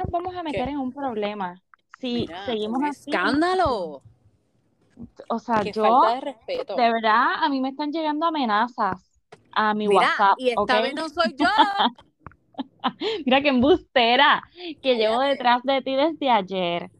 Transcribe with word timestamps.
nos 0.00 0.10
vamos 0.10 0.34
a 0.34 0.42
meter 0.42 0.64
¿Qué? 0.64 0.70
en 0.72 0.78
un 0.78 0.92
problema 0.92 1.60
si 1.98 2.20
Mira, 2.26 2.46
seguimos 2.46 2.78
un 2.78 2.84
así. 2.86 3.10
escándalo. 3.10 4.02
O 5.28 5.38
sea, 5.38 5.62
Qué 5.62 5.72
yo, 5.72 5.82
falta 5.82 6.14
de 6.14 6.20
respeto. 6.20 6.74
de 6.76 6.92
verdad, 6.92 7.42
a 7.44 7.48
mí 7.48 7.60
me 7.60 7.70
están 7.70 7.90
llegando 7.92 8.26
amenazas 8.26 9.02
a 9.52 9.74
mi 9.74 9.88
Mira, 9.88 10.00
WhatsApp, 10.00 10.34
y 10.38 10.50
esta 10.50 10.80
vez 10.80 10.94
no 10.94 11.08
soy 11.08 11.34
yo. 11.36 11.46
Mira 13.26 13.40
qué 13.40 13.48
embustera, 13.48 14.42
que 14.82 14.96
llevo 14.96 15.20
detrás 15.20 15.62
de 15.62 15.80
ti 15.82 15.94
desde 15.94 16.30
ayer. 16.30 16.90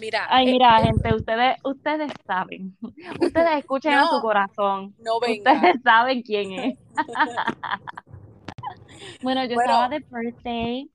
Mira, 0.00 0.26
Ay, 0.28 0.48
eh, 0.48 0.52
mira, 0.52 0.82
gente, 0.82 1.14
ustedes, 1.14 1.56
ustedes 1.62 2.12
saben. 2.26 2.76
Ustedes 3.20 3.58
escuchen 3.58 3.94
a 3.94 4.08
su 4.08 4.16
No, 4.16 4.22
corazón. 4.22 4.94
no 4.98 5.20
venga. 5.20 5.52
Ustedes 5.52 5.82
saben 5.82 6.22
quién 6.22 6.52
es. 6.52 6.78
Bueno, 9.22 9.42
yo 9.44 9.54
Bueno. 9.54 9.60
estaba 9.62 9.88
de 9.88 10.04
birthday. 10.10 10.90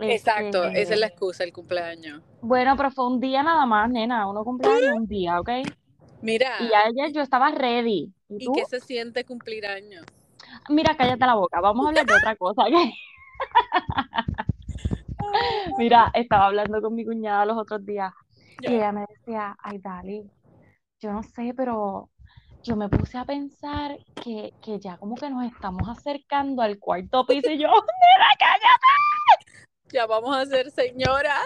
Exacto, 0.00 0.64
este, 0.64 0.82
esa 0.82 0.94
es 0.94 1.00
la 1.00 1.06
excusa, 1.06 1.44
el 1.44 1.52
cumpleaños. 1.52 2.22
Bueno, 2.40 2.76
pero 2.76 2.90
fue 2.90 3.06
un 3.06 3.20
día 3.20 3.42
nada 3.42 3.66
más, 3.66 3.90
nena. 3.90 4.28
Uno 4.28 4.44
cumpleaños 4.44 4.96
un 4.96 5.06
día, 5.06 5.40
¿ok? 5.40 5.50
Mira, 6.22 6.56
Y 6.60 6.72
ayer 6.72 7.12
yo 7.12 7.22
estaba 7.22 7.50
ready. 7.50 8.12
¿Y 8.28 8.50
qué 8.52 8.64
se 8.64 8.80
siente 8.80 9.24
cumplir 9.24 9.66
años? 9.66 10.04
Mira, 10.68 10.96
cállate 10.96 11.26
la 11.26 11.34
boca. 11.34 11.60
Vamos 11.60 11.84
a 11.84 11.88
hablar 11.90 12.06
de 12.06 12.14
otra 12.14 12.36
cosa, 12.36 12.62
¿ok? 12.62 12.72
Mira, 15.78 16.10
estaba 16.14 16.46
hablando 16.46 16.80
con 16.80 16.94
mi 16.94 17.04
cuñada 17.04 17.44
los 17.44 17.58
otros 17.58 17.84
días 17.84 18.12
y 18.60 18.74
ella 18.74 18.92
me 18.92 19.04
decía, 19.08 19.56
ay, 19.62 19.78
Dali, 19.78 20.22
yo 21.00 21.12
no 21.12 21.22
sé, 21.22 21.52
pero 21.56 22.08
yo 22.62 22.76
me 22.76 22.88
puse 22.88 23.18
a 23.18 23.24
pensar 23.24 23.98
que, 24.22 24.54
que 24.62 24.78
ya 24.78 24.96
como 24.96 25.16
que 25.16 25.28
nos 25.28 25.44
estamos 25.44 25.88
acercando 25.88 26.62
al 26.62 26.78
cuarto 26.78 27.26
piso 27.26 27.50
y 27.50 27.58
yo, 27.58 27.68
mira, 27.68 28.30
cállate. 28.38 28.94
Ya 29.94 30.06
vamos 30.06 30.36
a 30.36 30.44
ser 30.44 30.72
señoras. 30.72 31.38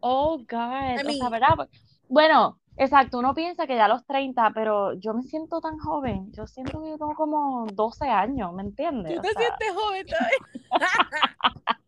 Oh, 0.00 0.36
God. 0.36 1.00
O 1.00 1.04
mean- 1.04 1.16
sea, 1.18 1.30
¿verdad? 1.30 1.68
Bueno, 2.06 2.60
exacto, 2.76 3.18
uno 3.18 3.34
piensa 3.34 3.66
que 3.66 3.74
ya 3.74 3.86
a 3.86 3.88
los 3.88 4.04
30, 4.04 4.50
pero 4.54 4.92
yo 4.92 5.14
me 5.14 5.22
siento 5.22 5.58
tan 5.62 5.78
joven. 5.78 6.30
Yo 6.32 6.46
siento 6.46 6.82
que 6.82 6.90
yo 6.90 6.98
tengo 6.98 7.14
como 7.14 7.64
12 7.72 8.06
años, 8.06 8.52
¿me 8.52 8.64
entiendes? 8.64 9.14
Tú 9.14 9.20
O 9.20 9.22
te 9.22 9.32
sea, 9.32 9.40
sientes 9.40 9.82
joven 9.82 10.06
todavía. 10.06 10.38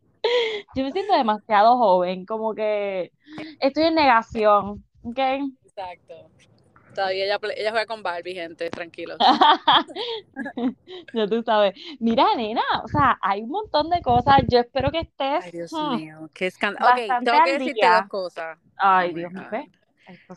yo 0.75 0.83
me 0.83 0.91
siento 0.91 1.13
demasiado 1.15 1.77
joven, 1.77 2.25
como 2.25 2.55
que 2.55 3.11
estoy 3.59 3.83
en 3.83 3.93
negación, 3.95 4.83
¿ok? 5.03 5.19
Exacto. 5.63 6.30
Todavía 6.93 7.25
ella, 7.25 7.39
ella 7.55 7.71
juega 7.71 7.85
con 7.85 8.03
Barbie, 8.03 8.33
gente, 8.33 8.69
tranquilos. 8.69 9.17
Ya 11.13 11.27
tú 11.27 11.43
sabes. 11.43 11.73
Mira, 11.99 12.25
nena, 12.35 12.61
o 12.83 12.87
sea, 12.87 13.17
hay 13.21 13.41
un 13.41 13.49
montón 13.49 13.89
de 13.89 14.01
cosas. 14.01 14.41
Yo 14.47 14.59
espero 14.59 14.91
que 14.91 14.99
estés. 14.99 15.43
Ay, 15.43 15.51
Dios 15.51 15.71
hmm, 15.71 15.95
mío, 15.95 16.29
qué 16.33 16.47
escándalo. 16.47 16.87
Ok, 16.87 17.23
tengo 17.23 17.43
que 17.43 17.59
decirte 17.59 17.87
dos 17.87 18.07
cosas. 18.07 18.57
Ay, 18.77 19.11
Oh 19.11 19.15
Dios 19.15 19.31
mío, 19.31 19.49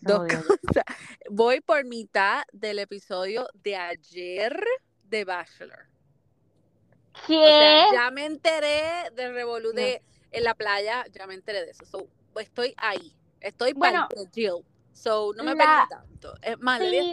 Dos 0.02 0.20
cosas. 0.20 0.58
Voy 1.30 1.60
por 1.60 1.84
mitad 1.84 2.44
del 2.52 2.78
episodio 2.78 3.48
de 3.62 3.76
ayer 3.76 4.64
de 5.04 5.24
Bachelor. 5.24 5.86
O 7.14 7.26
¿Qué? 7.26 7.34
sea, 7.34 7.92
ya 7.92 8.10
me 8.10 8.26
enteré 8.26 9.10
del 9.14 9.34
revolú 9.34 9.72
de 9.72 10.02
en 10.30 10.44
la 10.44 10.54
playa, 10.54 11.04
ya 11.12 11.26
me 11.26 11.34
enteré 11.34 11.64
de 11.64 11.70
eso. 11.70 11.84
So, 11.86 12.06
estoy 12.40 12.74
ahí. 12.76 13.14
Estoy 13.40 13.72
Bueno, 13.72 14.08
para 14.08 14.30
Jill. 14.32 14.64
So, 14.94 15.32
no 15.36 15.44
me 15.44 15.54
la- 15.54 15.86
perdí 15.88 15.88
tanto. 15.88 16.34
Es 16.42 16.58
más, 16.60 16.80
sí. 16.80 17.12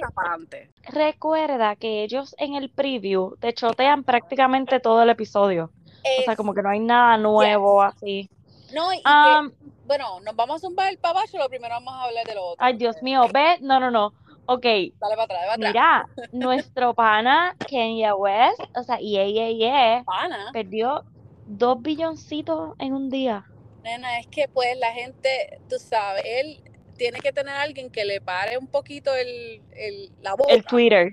Recuerda 0.84 1.76
que 1.76 2.04
ellos 2.04 2.36
en 2.38 2.56
el 2.56 2.70
preview 2.72 3.36
te 3.38 3.54
chotean 3.54 4.04
prácticamente 4.04 4.80
todo 4.80 5.04
el 5.04 5.10
episodio. 5.10 5.72
O 6.20 6.22
sea, 6.24 6.36
como 6.36 6.54
que 6.54 6.62
no 6.62 6.70
hay 6.70 6.80
nada 6.80 7.18
nuevo 7.18 7.82
así. 7.82 8.30
No, 8.74 8.94
y 8.94 8.98
que, 8.98 9.04
Am, 9.06 9.52
bueno, 9.86 10.20
nos 10.22 10.36
vamos 10.36 10.58
a 10.58 10.60
zumbar 10.60 10.98
para 10.98 11.16
Bachelor, 11.16 11.50
primero 11.50 11.74
vamos 11.76 11.94
a 11.94 12.04
hablar 12.04 12.26
de 12.26 12.36
lo 12.36 12.44
otro. 12.46 12.66
ay, 12.66 12.78
Dios 12.78 12.96
mío, 13.04 13.24
ve, 13.34 13.58
no, 13.62 13.80
no, 13.80 13.92
no. 13.92 14.14
Ok, 14.46 14.64
Dale 14.64 14.94
para 15.00 15.24
atrás, 15.24 15.40
dale 15.48 15.60
para 15.60 15.70
atrás. 15.70 15.74
mira, 15.74 16.08
nuestro 16.32 16.94
pana 16.94 17.56
Kenya 17.68 18.16
West, 18.16 18.60
o 18.76 18.84
sea, 18.84 18.98
yeah, 18.98 19.26
yeah, 19.26 19.50
yeah, 19.52 20.04
Pana. 20.04 20.50
perdió 20.52 21.04
dos 21.48 21.82
billoncitos 21.82 22.74
en 22.80 22.94
un 22.94 23.10
día. 23.10 23.46
Nena, 23.84 24.20
es 24.20 24.28
que 24.28 24.48
pues 24.48 24.78
la 24.78 24.92
gente, 24.94 25.60
tú 25.70 25.78
sabes, 25.80 26.24
él 26.26 26.62
tiene 27.02 27.20
que 27.20 27.34
tener 27.34 27.56
a 27.56 27.64
alguien 27.64 27.90
que 27.90 28.06
le 28.06 28.22
pare 28.22 28.60
un 28.60 28.68
poquito 28.68 29.16
el, 29.16 29.60
el, 29.76 30.12
la 30.22 30.36
boca, 30.36 30.54
El 30.54 30.64
Twitter. 30.66 31.12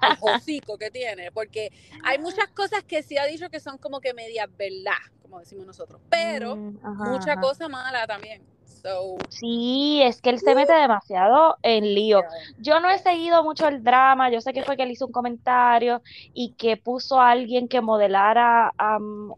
el 0.00 0.16
hocico 0.20 0.78
que 0.78 0.92
tiene, 0.92 1.32
porque 1.32 1.72
hay 2.04 2.18
muchas 2.18 2.46
cosas 2.54 2.84
que 2.84 3.02
sí 3.02 3.18
ha 3.18 3.24
dicho 3.26 3.48
que 3.50 3.58
son 3.58 3.78
como 3.78 4.00
que 4.00 4.14
medias 4.14 4.46
verdad, 4.56 5.02
como 5.20 5.40
decimos 5.40 5.66
nosotros, 5.66 6.00
pero 6.08 6.54
Mm, 6.54 6.76
ajá, 6.86 7.10
mucha 7.10 7.32
ajá. 7.32 7.40
cosa 7.40 7.68
mala 7.68 8.06
también. 8.06 8.42
So, 8.80 9.18
Sí, 9.28 10.00
es 10.02 10.20
que 10.20 10.30
él 10.30 10.38
se 10.38 10.54
mete 10.54 10.72
demasiado 10.72 11.56
en 11.62 11.94
lío. 11.94 12.22
Yo 12.58 12.78
no 12.78 12.88
he 12.90 12.98
seguido 12.98 13.42
mucho 13.42 13.66
el 13.66 13.82
drama, 13.82 14.30
yo 14.30 14.40
sé 14.40 14.52
que 14.52 14.62
fue 14.62 14.76
que 14.76 14.84
él 14.84 14.92
hizo 14.92 15.06
un 15.06 15.12
comentario 15.12 16.00
y 16.32 16.54
que 16.54 16.76
puso 16.76 17.20
a 17.20 17.30
alguien 17.30 17.66
que 17.66 17.80
modelara, 17.80 18.72
am, 18.78 19.32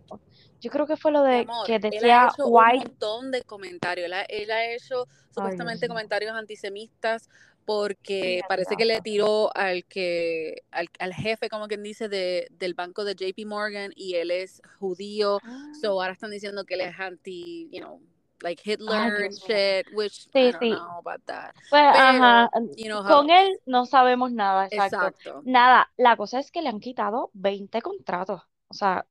yo 0.65 0.71
creo 0.71 0.87
que 0.87 0.97
fue 0.97 1.13
lo 1.13 1.23
de 1.23 1.41
amor, 1.41 1.67
que 1.67 1.75
él 1.77 1.81
decía 1.83 2.33
un 2.39 2.45
white, 2.49 2.89
montón 2.89 3.31
de 3.31 3.43
comentarios, 3.43 4.07
él 4.07 4.13
ha, 4.15 4.23
él 4.23 4.51
ha 4.51 4.65
hecho 4.73 5.07
supuestamente 5.31 5.87
mío. 5.87 5.95
comentarios 5.95 6.35
antisemitas 6.35 7.29
porque 7.67 8.43
parece 8.49 8.77
que 8.77 8.85
le 8.85 9.01
tiró 9.01 9.55
al 9.57 9.85
que 9.87 10.63
al, 10.71 10.89
al 10.99 11.15
jefe 11.15 11.49
como 11.49 11.67
quien 11.67 11.83
dice 11.83 12.09
de, 12.09 12.47
del 12.51 12.75
banco 12.75 13.05
de 13.05 13.15
JP 13.15 13.47
Morgan 13.47 13.93
y 13.97 14.15
él 14.17 14.31
es 14.31 14.61
judío 14.79 15.39
so 15.81 15.93
ahora 15.93 16.13
están 16.13 16.31
diciendo 16.31 16.65
que 16.65 16.75
él 16.75 16.83
es 16.83 16.99
anti 17.01 17.69
you 17.73 17.81
know 17.81 18.01
like 18.41 18.61
Hitler 18.71 19.15
Ay, 19.17 19.25
and 19.25 19.33
shit 19.33 19.87
which 19.95 20.29
Sí, 20.31 20.49
I 20.49 20.53
don't 20.53 20.63
sí. 20.63 20.71
know 20.73 20.99
about 20.99 21.25
that 21.25 21.53
Pues, 21.71 21.83
pero 21.93 21.99
ajá, 21.99 22.51
you 22.77 22.87
know 22.87 23.03
con 23.07 23.31
él 23.31 23.59
no 23.65 23.87
sabemos 23.87 24.31
nada, 24.33 24.67
exacto. 24.67 25.07
exacto 25.07 25.43
Nada, 25.47 25.91
la 25.97 26.17
cosa 26.19 26.41
es 26.41 26.51
que 26.51 26.61
le 26.61 26.69
han 26.69 26.81
quitado 26.81 27.31
20 27.33 27.81
contratos, 27.81 28.43
o 28.69 28.75
sea, 28.75 29.07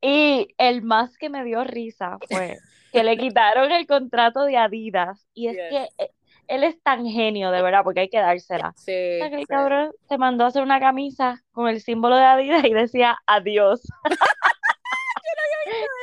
y 0.00 0.48
el 0.58 0.82
más 0.82 1.16
que 1.18 1.28
me 1.30 1.44
dio 1.44 1.64
risa 1.64 2.18
fue 2.30 2.58
que 2.92 3.04
le 3.04 3.16
quitaron 3.18 3.70
el 3.72 3.86
contrato 3.86 4.44
de 4.44 4.56
Adidas, 4.56 5.28
y 5.34 5.48
es 5.48 5.56
Yes. 5.56 5.68
que 5.98 6.10
él 6.48 6.64
es 6.64 6.82
tan 6.82 7.04
genio, 7.06 7.50
de 7.50 7.60
verdad, 7.60 7.82
porque 7.84 8.00
hay 8.00 8.08
que 8.08 8.18
dársela. 8.18 8.70
O 8.70 8.72
sí, 8.78 9.18
sea, 9.18 9.28
que 9.28 9.34
el 9.36 9.40
sí. 9.42 9.46
cabrón 9.46 9.92
se 10.08 10.16
mandó 10.16 10.44
a 10.44 10.46
hacer 10.48 10.62
una 10.62 10.80
camisa 10.80 11.42
con 11.52 11.68
el 11.68 11.80
símbolo 11.82 12.16
de 12.16 12.24
Adidas 12.24 12.64
y 12.64 12.72
decía 12.72 13.18
adiós. 13.26 13.82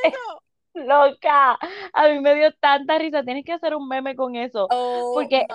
Eso. 0.03 0.17
Loca, 0.75 1.57
a 1.93 2.07
mí 2.09 2.19
me 2.19 2.35
dio 2.35 2.51
tanta 2.59 2.97
risa. 2.97 3.23
Tienes 3.23 3.45
que 3.45 3.53
hacer 3.53 3.75
un 3.75 3.87
meme 3.87 4.13
con 4.15 4.35
eso. 4.35 4.67
oh 4.69 5.13
Porque 5.13 5.45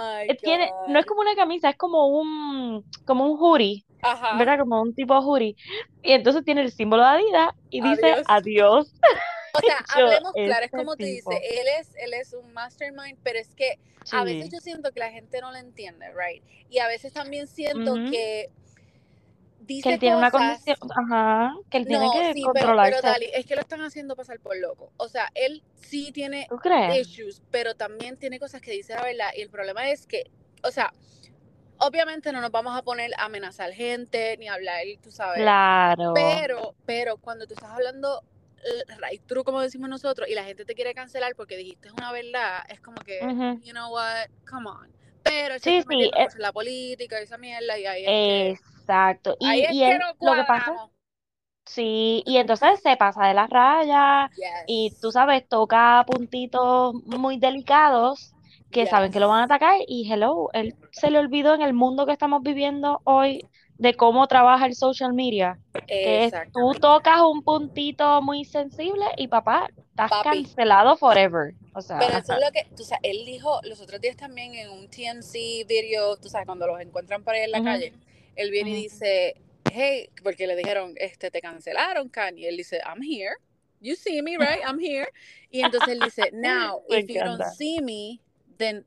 Tiene, 0.43 0.71
no 0.89 0.99
es 0.99 1.05
como 1.05 1.21
una 1.21 1.35
camisa, 1.35 1.69
es 1.69 1.77
como 1.77 2.09
un, 2.09 2.83
como 3.07 3.27
un 3.27 3.39
hoodie, 3.39 3.85
ajá 4.03 4.37
¿verdad? 4.39 4.59
Como 4.59 4.81
un 4.83 4.95
tipo 4.95 5.19
hoodie. 5.21 5.57
Y 6.03 6.13
entonces 6.13 6.45
tiene 6.45 6.63
el 6.63 6.73
símbolo 6.73 7.03
de 7.03 7.09
Adidas 7.09 7.51
y 7.71 7.81
dice 7.83 8.13
Adiós. 8.13 8.25
adiós. 8.29 8.95
O 9.53 9.61
sea, 9.61 9.85
Yo, 9.99 10.05
hablemos 10.07 10.33
claro, 10.33 10.61
es 10.61 10.65
este 10.67 10.77
como 10.77 10.97
tipo. 10.97 11.31
dices, 11.31 11.51
él 11.51 11.67
es, 11.81 11.95
él 11.97 12.15
es 12.15 12.33
un 12.35 12.53
mastermind, 12.53 13.19
pero 13.23 13.39
es 13.39 13.55
que 13.55 13.79
a 14.13 14.25
veces 14.25 14.45
Sí. 14.47 14.51
yo 14.53 14.61
siento 14.61 14.93
que 14.93 15.01
la 15.01 15.11
gente 15.11 15.41
no 15.41 15.51
lo 15.53 15.59
entiende, 15.59 16.07
right? 16.15 16.43
Y 16.71 16.79
a 16.79 16.87
veces 16.87 17.13
también 17.13 17.47
siento 17.49 17.95
que 17.95 18.11
Que 18.11 18.51
dice 19.61 19.93
él 19.95 19.99
tiene 20.01 20.17
una 20.17 20.31
cosas. 20.31 20.61
condición, 20.65 20.77
ajá, 20.97 21.55
que 21.71 21.77
él 21.79 21.87
tiene 21.87 22.05
No, 22.07 22.13
que 22.13 22.19
sí, 22.33 22.41
pero, 22.41 22.53
pero 22.53 22.67
controlarse. 22.67 23.07
Dali, 23.07 23.27
es 23.35 23.45
que 23.47 23.55
lo 23.57 23.61
están 23.61 23.81
haciendo 23.83 24.17
pasar 24.17 24.41
por 24.41 24.57
loco. 24.57 24.91
O 24.97 25.09
sea, 25.09 25.31
él 25.35 25.63
sí 25.75 26.11
tiene 26.13 26.49
issues, 26.99 27.43
pero 27.51 27.75
también 27.75 28.17
tiene 28.17 28.39
cosas 28.41 28.61
que 28.63 28.71
dice 28.73 28.95
la 28.95 29.03
verdad. 29.03 29.31
Y 29.37 29.43
el 29.43 29.51
problema 29.51 29.89
es 29.91 30.07
que, 30.07 30.31
o 30.65 30.71
sea, 30.71 30.93
obviamente 31.81 32.33
no 32.33 32.41
nos 32.41 32.51
vamos 32.51 32.77
a 32.77 32.83
poner 32.83 33.11
a 33.19 33.25
amenazar 33.25 33.73
gente 33.73 34.37
ni 34.39 34.49
a 34.49 34.55
hablar, 34.55 34.83
tú 35.03 35.11
sabes. 35.11 35.41
Claro. 35.41 36.13
Pero, 36.15 36.75
pero 36.87 37.17
cuando 37.19 37.47
tú 37.47 37.55
estás 37.55 37.71
hablando 37.71 38.23
eh, 38.63 38.95
right 38.99 39.23
true, 39.27 39.45
como 39.45 39.61
decimos 39.61 39.89
nosotros, 39.89 40.29
y 40.29 40.35
la 40.35 40.45
gente 40.45 40.65
te 40.65 40.75
quiere 40.75 40.95
cancelar 40.95 41.35
porque 41.35 41.57
dijiste 41.57 41.91
una 41.93 42.13
verdad, 42.13 42.63
es 42.69 42.81
como 42.81 43.01
que, 43.01 43.21
you 43.65 43.73
know 43.73 43.93
what, 43.93 44.29
come 44.49 44.69
on. 44.69 44.91
Pero 45.23 45.59
Sí, 45.59 45.81
sí, 45.83 45.87
metiendo 45.89 46.17
eh, 46.17 46.29
la 46.39 46.53
política 46.53 47.21
y 47.21 47.25
esa 47.25 47.39
mierda, 47.39 47.79
y 47.79 47.87
ahí 47.87 48.03
es 48.03 48.09
que, 48.09 48.51
Exacto. 48.51 49.37
Y, 49.39 49.47
ahí 49.47 49.61
es 49.63 49.73
y 49.73 49.79
que 49.81 49.91
él, 49.93 49.99
no 49.99 50.35
lo 50.35 50.43
que 50.43 50.47
pasa, 50.47 50.89
sí, 51.65 52.23
y 52.27 52.37
entonces 52.37 52.81
se 52.83 52.97
pasa 52.97 53.27
de 53.27 53.35
las 53.35 53.49
rayas 53.49 54.31
y 54.67 54.93
tú 55.01 55.13
sabes, 55.13 55.47
toca 55.49 56.05
puntitos 56.07 56.95
muy 57.07 57.39
delicados 57.39 58.35
que 58.71 58.87
saben 58.87 59.11
que 59.13 59.21
lo 59.21 59.29
van 59.29 59.41
a 59.41 59.45
Yes. 59.45 59.53
atacar 59.55 59.77
y 59.87 60.11
hello, 60.13 60.51
él 60.53 60.75
se 60.91 61.11
le 61.11 61.19
olvidó 61.19 61.55
en 61.55 61.63
el 61.63 61.73
mundo 61.75 62.07
que 62.07 62.13
estamos 62.13 62.43
viviendo 62.43 63.01
hoy 63.05 63.45
de 63.79 63.95
cómo 63.95 64.27
trabaja 64.27 64.67
el 64.67 64.75
social 64.75 65.13
media, 65.15 65.59
que 65.87 66.25
es 66.27 66.33
tú 66.53 66.73
tocas 66.81 67.21
un 67.23 67.43
puntito 67.43 68.23
muy 68.23 68.45
sensible 68.45 69.05
y 69.17 69.29
papá, 69.29 69.69
estás 69.91 70.11
Papi. 70.11 70.45
cancelado 70.45 70.97
forever. 70.97 71.55
O 71.75 71.81
sea, 71.81 71.99
Pero 72.01 72.19
eso 72.19 72.35
es 72.35 72.41
lo 72.41 72.51
que, 72.53 72.67
tú 72.77 72.85
sabes, 72.85 73.01
él 73.05 73.25
dijo 73.25 73.61
los 73.65 73.81
otros 73.81 74.01
días 74.01 74.17
también 74.17 74.55
en 74.55 74.71
un 74.71 74.89
TNC 74.89 75.65
video, 75.67 76.17
tú 76.17 76.29
sabes, 76.29 76.47
cuando 76.47 76.67
los 76.67 76.81
encuentran 76.81 77.23
por 77.23 77.35
ahí 77.35 77.43
en 77.43 77.51
la 77.53 77.59
Ujú. 77.59 77.67
calle, 77.71 77.93
él 78.37 78.51
viene 78.51 78.71
y 78.71 78.75
Ujú. 78.75 78.83
dice, 78.85 79.35
hey, 79.67 80.11
porque 80.23 80.47
le 80.47 80.57
dijeron, 80.57 80.95
este, 80.97 81.31
te 81.31 81.41
cancelaron, 81.41 82.09
Kanye, 82.09 82.43
y 82.43 82.47
él 82.47 82.57
dice, 82.57 82.81
I'm 82.85 83.03
here, 83.03 83.35
you 83.81 83.95
see 83.97 84.21
me, 84.23 84.37
right? 84.37 84.63
I'm 84.67 84.79
here. 84.81 85.09
Y 85.51 85.61
entonces 85.63 85.93
él 85.95 86.01
dice, 86.01 86.31
now, 86.33 86.83
if 86.89 87.09
you 87.09 87.23
don't 87.23 87.45
see 87.45 87.81
me, 87.81 88.21
then 88.61 88.85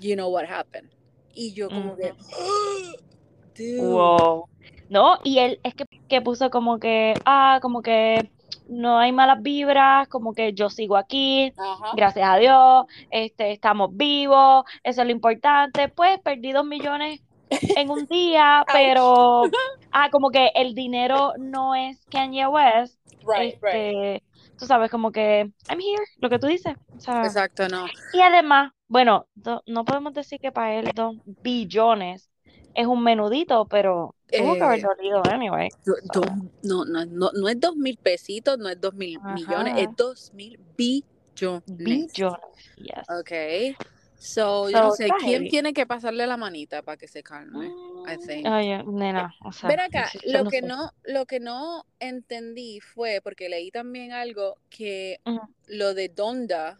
you 0.00 0.16
know 0.16 0.28
what 0.28 0.46
happened. 0.46 0.88
Y 1.34 1.52
yo 1.52 1.68
como 1.68 1.94
que, 1.96 2.12
dude. 3.54 3.80
Wow. 3.80 4.48
No, 4.88 5.18
y 5.22 5.38
él 5.38 5.60
es 5.62 5.74
que, 5.74 5.84
que 6.08 6.20
puso 6.20 6.50
como 6.50 6.80
que, 6.80 7.14
ah, 7.24 7.60
como 7.62 7.80
que 7.80 8.28
no 8.68 8.98
hay 8.98 9.12
malas 9.12 9.40
vibras, 9.40 10.08
como 10.08 10.32
que 10.32 10.52
yo 10.52 10.68
sigo 10.68 10.96
aquí, 10.96 11.52
Ajá. 11.56 11.92
gracias 11.94 12.28
a 12.28 12.36
Dios, 12.38 12.86
este, 13.10 13.52
estamos 13.52 13.90
vivos, 13.96 14.64
eso 14.82 15.02
es 15.02 15.06
lo 15.06 15.12
importante. 15.12 15.88
Pues 15.88 16.18
perdí 16.20 16.50
dos 16.52 16.64
millones 16.64 17.20
en 17.50 17.90
un 17.90 18.06
día, 18.10 18.64
pero, 18.72 19.42
ah, 19.92 20.10
como 20.10 20.30
que 20.30 20.50
el 20.56 20.74
dinero 20.74 21.34
no 21.38 21.76
es 21.76 22.04
Kanye 22.06 22.48
West, 22.48 23.00
Right, 23.24 23.58
right. 23.62 24.22
Tú 24.60 24.66
sabes, 24.66 24.90
como 24.90 25.10
que 25.10 25.50
I'm 25.68 25.80
here, 25.80 26.04
lo 26.18 26.28
que 26.30 26.38
tú 26.38 26.46
dices. 26.46 26.76
O 26.96 27.00
sea, 27.00 27.24
Exacto, 27.24 27.66
no. 27.68 27.86
y 28.12 28.20
además, 28.20 28.72
bueno, 28.88 29.26
do- 29.34 29.62
no 29.66 29.84
podemos 29.84 30.12
decir 30.12 30.38
que 30.38 30.52
para 30.52 30.74
él 30.74 30.90
dos 30.94 31.16
billones 31.42 32.28
es 32.74 32.86
un 32.86 33.02
menudito, 33.02 33.66
pero 33.66 34.14
tuvo 34.28 34.54
que 34.54 34.62
haber 34.64 34.78
Eh, 34.80 34.82
dolido 34.82 35.22
anyway. 35.24 35.68
Do- 35.84 35.94
So, 36.12 36.20
do- 36.20 36.26
no, 36.62 36.84
no, 36.84 37.06
no, 37.06 37.30
no 37.32 37.48
es 37.48 37.58
dos 37.58 37.74
mil 37.74 37.96
pesitos, 37.96 38.58
no 38.58 38.68
es 38.68 38.80
dos 38.80 38.94
mil 38.94 39.18
millones, 39.34 39.74
es 39.78 39.88
dos 39.96 40.32
mil 40.34 40.58
billones. 40.76 41.62
billones, 41.66 42.40
yes. 42.76 43.08
Ok. 43.08 43.76
So, 44.18 44.68
yo 44.68 44.82
no 44.82 44.92
sé, 44.92 45.08
¿quién 45.20 45.38
heavy. 45.42 45.48
tiene 45.48 45.72
que 45.72 45.86
pasarle 45.86 46.26
la 46.26 46.36
manita 46.36 46.82
para 46.82 46.98
que 46.98 47.08
se 47.08 47.22
calme? 47.22 47.72
I 48.06 48.16
think. 48.16 48.46
Ay, 48.46 48.82
nena, 48.86 49.34
o 49.44 49.52
sea, 49.52 49.68
Ven 49.70 49.80
acá, 49.80 50.10
lo 50.26 50.44
no 50.44 50.50
que 50.50 50.60
sé. 50.60 50.66
no, 50.66 50.92
lo 51.04 51.26
que 51.26 51.40
no 51.40 51.84
entendí 51.98 52.80
fue, 52.80 53.20
porque 53.22 53.48
leí 53.48 53.70
también 53.70 54.12
algo, 54.12 54.56
que 54.70 55.20
lo 55.66 55.94
de 55.94 56.08
Donda, 56.08 56.78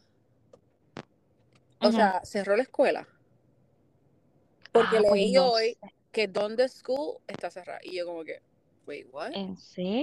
o 1.80 1.92
sea, 1.92 2.20
cerró 2.24 2.56
la 2.56 2.62
escuela. 2.62 3.06
Porque 4.72 4.98
Ah, 4.98 5.02
pues 5.02 5.12
leí 5.12 5.32
no 5.34 5.50
hoy 5.50 5.76
sé. 5.80 5.92
que 6.12 6.28
Donda 6.28 6.68
School 6.68 7.18
está 7.26 7.50
cerrada. 7.50 7.80
Y 7.82 7.96
yo 7.96 8.06
como 8.06 8.24
que, 8.24 8.40
wait, 8.86 9.06
what? 9.12 9.32
¿En 9.34 9.56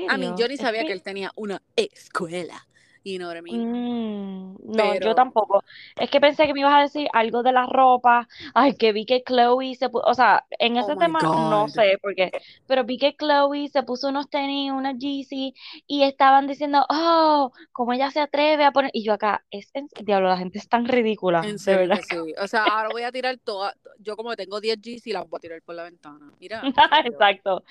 A 0.10 0.18
mí, 0.18 0.26
yo 0.28 0.34
serio? 0.36 0.48
ni 0.48 0.54
Es 0.56 0.60
sabía 0.62 0.82
que 0.82 0.88
que 0.88 0.94
él 0.94 1.02
tenía 1.02 1.32
una 1.36 1.62
escuela. 1.76 2.68
You 3.08 3.20
know 3.20 3.30
what 3.30 3.38
I 3.38 3.42
mean? 3.42 3.64
Mm, 3.64 4.58
no, 4.76 4.96
yo 4.96 5.16
tampoco. 5.16 5.64
Es 5.98 6.10
que 6.10 6.20
pensé 6.20 6.46
que 6.46 6.54
me 6.54 6.60
ibas 6.60 6.74
a 6.74 6.82
decir 6.82 7.08
algo 7.14 7.42
de 7.42 7.54
la 7.54 7.66
ropa. 7.66 8.28
Ay, 8.54 8.76
que 8.76 8.92
vi 8.92 9.06
que 9.06 9.24
Chloe 9.24 9.76
se 9.76 9.90
puso, 9.90 10.06
o 10.06 10.14
sea, 10.14 10.46
en 10.60 10.76
oh 10.76 10.82
ese 10.82 10.96
tema 10.98 11.20
no 11.22 11.70
sé 11.70 11.98
por 12.02 12.16
qué, 12.16 12.32
pero 12.68 12.84
vi 12.84 12.98
que 12.98 13.16
Chloe 13.16 13.70
se 13.70 13.84
puso 13.84 14.10
unos 14.10 14.30
tenis, 14.30 14.72
unas 14.72 14.98
Yeezy 14.98 15.54
y 15.88 16.04
estaban 16.04 16.48
diciendo, 16.48 16.86
oh, 16.90 17.54
cómo 17.72 17.94
ella 17.94 18.12
se 18.12 18.20
atreve 18.20 18.66
a 18.66 18.72
poner. 18.72 18.92
Y 18.94 19.04
yo 19.04 19.14
acá, 19.14 19.46
es 19.52 19.70
en 19.74 19.88
diablo, 20.04 20.28
la 20.28 20.38
gente 20.38 20.60
es 20.60 20.68
tan 20.68 20.86
ridícula, 20.86 21.44
En 21.46 21.60
serio 21.60 21.88
verdad. 21.88 22.04
sí. 22.10 22.34
O 22.42 22.48
sea, 22.48 22.66
ahora 22.66 22.90
voy 22.92 23.04
a 23.04 23.12
tirar 23.12 23.38
todas. 23.38 23.74
Yo 24.00 24.18
como 24.18 24.36
tengo 24.36 24.60
10 24.60 24.82
Gs 24.82 25.08
y 25.08 25.14
las 25.14 25.30
voy 25.30 25.38
a 25.38 25.40
tirar 25.40 25.62
por 25.62 25.76
la 25.76 25.84
ventana. 25.84 26.30
Mira, 26.42 26.62
Exacto, 27.06 27.64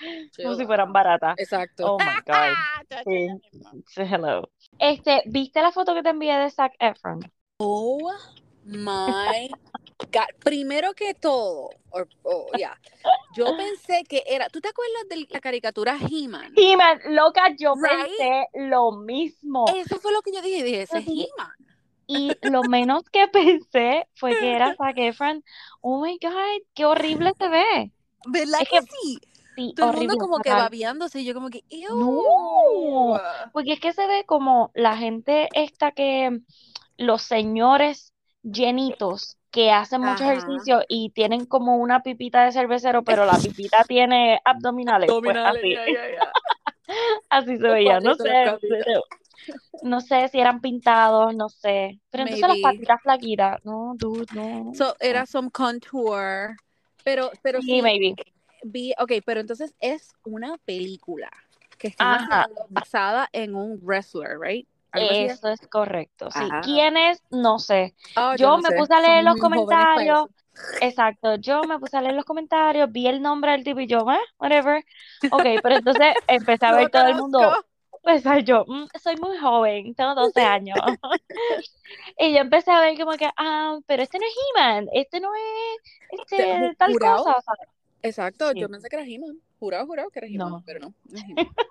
como 0.43 0.55
si 0.55 0.65
fueran 0.65 0.93
baratas. 0.95 1.35
Exacto. 1.39 1.95
Oh 1.95 1.99
my 1.99 2.21
God. 2.27 2.57
Sí, 3.87 4.03
hello. 4.03 4.49
Este, 4.79 5.23
¿viste 5.27 5.61
la 5.63 5.73
foto 5.73 5.95
que 5.95 6.03
te 6.03 6.11
envié 6.11 6.37
de 6.39 6.51
Zac 6.51 6.75
Efron? 6.79 7.21
Oh 7.59 8.13
my 8.65 9.49
God. 10.13 10.27
Primero 10.45 10.95
que 10.95 11.15
todo, 11.15 11.71
or- 11.91 12.09
oh, 12.23 12.53
yeah, 12.55 12.79
yo 13.37 13.47
pensé 13.57 14.05
que 14.09 14.23
era. 14.27 14.49
¿Tú 14.49 14.61
te 14.61 14.69
acuerdas 14.69 15.09
de 15.09 15.27
la 15.31 15.41
caricatura 15.41 15.97
He-Man? 15.99 16.53
Y 16.57 16.77
man, 16.77 17.01
loca, 17.07 17.55
yo 17.59 17.75
Right? 17.77 18.11
pensé 18.13 18.47
lo 18.55 18.93
mismo. 18.93 19.67
Eso 19.77 19.99
fue 20.01 20.13
lo 20.13 20.23
que 20.23 20.33
yo 20.33 20.43
dije. 20.43 20.63
Dije, 20.63 20.83
ese 20.83 20.99
es 20.99 21.07
He-Man. 21.07 21.53
Y 22.07 22.39
lo 22.43 22.65
menos 22.65 23.03
que 23.11 23.27
pensé 23.33 24.07
fue 24.15 24.37
que 24.37 24.55
era 24.55 24.75
Zac 24.77 24.97
Efron. 24.99 25.43
Oh 25.81 26.03
my 26.05 26.19
God, 26.21 26.63
qué 26.75 26.85
horrible 26.85 27.33
se 27.39 27.49
ve. 27.49 27.93
¿Verdad 28.27 28.61
Es 28.61 28.69
que 28.69 28.81
que 28.81 28.83
sí? 28.83 29.21
Sí, 29.57 29.73
Todo 29.77 29.91
el 29.91 29.97
mundo 29.97 30.17
como 30.19 30.39
que 30.41 30.51
babeándose 30.51 31.21
y 31.21 31.25
yo 31.25 31.35
como 31.35 31.49
que, 31.51 31.65
No, 31.89 31.99
ew. 31.99 33.19
porque 33.53 33.73
es 33.73 33.81
que 33.81 33.93
se 33.93 34.07
ve 34.07 34.25
como 34.27 34.71
la 34.75 34.97
gente 34.97 35.49
esta 35.55 35.93
que 35.93 36.41
los 36.99 37.23
señores 37.23 38.13
llenitos 38.43 39.37
que 39.51 39.71
hacen 39.71 40.03
mucho 40.03 40.25
Ajá. 40.25 40.35
ejercicio 40.35 40.83
y 40.89 41.11
tienen 41.11 41.47
como 41.47 41.77
una 41.77 42.03
pipita 42.03 42.45
de 42.45 42.53
cervecero, 42.53 43.03
pero 43.03 43.25
la 43.25 43.39
pipita 43.39 43.85
tiene 43.85 44.39
abdominales, 44.45 45.09
pues 45.09 45.21
Abdominales, 45.21 45.63
así, 45.63 45.73
ya, 45.73 45.87
ya, 45.87 46.15
ya. 46.15 46.33
así 47.31 47.57
se 47.57 47.69
veía. 47.69 48.01
No 48.01 48.15
sé, 48.15 48.45
no 49.83 50.01
sé 50.01 50.29
si 50.29 50.41
eran 50.41 50.61
pintados, 50.61 51.35
no 51.35 51.49
sé. 51.49 52.01
Pero 52.11 52.25
entonces 52.25 52.49
las 52.49 52.59
patitas 52.59 53.01
flaquitas, 53.03 53.65
no, 53.65 53.95
dude, 53.97 54.27
no. 54.35 54.73
So, 54.75 54.85
no. 54.85 54.95
era 55.01 55.27
some 55.27 55.51
contour. 55.51 56.57
Pero, 57.05 57.31
pero 57.43 57.63
Sí, 57.63 57.77
sí, 57.77 57.83
maybe. 57.83 58.15
Vi, 58.71 58.93
ok, 58.99 59.13
pero 59.25 59.41
entonces 59.41 59.75
es 59.81 60.13
una 60.25 60.59
película 60.59 61.31
que 61.79 61.89
haciendo 61.89 62.47
basada 62.71 63.29
en 63.33 63.55
un 63.55 63.79
wrestler, 63.83 64.39
right? 64.41 64.67
Eso 64.93 65.49
es 65.49 65.61
correcto, 65.69 66.31
sí. 66.31 66.49
¿Quién 66.65 66.97
es? 66.97 67.23
No 67.31 67.59
sé. 67.59 67.95
Ah, 68.15 68.35
yo 68.37 68.47
Yo 68.47 68.57
no 68.57 68.63
me 68.63 68.69
sé. 68.71 68.77
puse 68.77 68.95
a 68.95 69.01
leer 69.01 69.25
Somos 69.25 69.35
los 69.35 69.41
comentarios. 69.43 70.29
Exacto, 70.81 71.35
yo 71.37 71.65
me 71.65 71.79
puse 71.79 71.97
a 71.97 72.01
leer 72.03 72.15
los 72.15 72.25
comentarios, 72.25 72.91
vi 72.91 73.07
el 73.07 73.21
nombre 73.21 73.53
del 73.53 73.65
tipo 73.65 73.81
y 73.81 73.87
yo, 73.87 73.99
eh, 74.11 74.19
whatever. 74.39 74.83
Ok, 75.31 75.45
pero 75.63 75.75
entonces 75.77 76.15
empecé 76.29 76.67
a 76.67 76.73
ver 76.73 76.91
todo 76.91 77.07
el 77.07 77.17
mundo. 77.17 77.53
Pues 78.03 78.23
yo, 78.45 78.65
"Mm, 78.67 78.87
soy 79.03 79.17
muy 79.17 79.37
joven, 79.37 79.95
tengo 79.95 80.15
12 80.15 80.41
años. 80.45 80.79
Y 82.19 82.33
yo 82.33 82.39
empecé 82.39 82.71
a 82.73 82.81
ver 82.81 82.97
como 82.99 83.13
que, 83.13 83.29
ah, 83.37 83.79
pero 83.87 84.03
este 84.03 84.19
no 84.19 84.27
es 84.27 84.35
He-Man, 84.35 84.89
este 84.93 85.21
no 85.21 85.29
es 85.35 86.21
este 86.21 86.75
tal 86.79 86.99
cosa, 86.99 87.41
¿sabes? 87.43 87.69
Exacto, 88.07 88.53
Sí. 88.53 88.61
yo 88.61 88.69
pensé 88.69 88.89
que 88.89 88.97
era 88.97 89.05
He-Man. 89.07 89.41
Jurado, 89.59 89.87
jurado 89.87 90.11
que 90.11 90.19
era 90.19 90.29
He-Man, 90.29 90.51
No. 90.51 90.65
pero 90.65 90.81
no. 90.81 90.95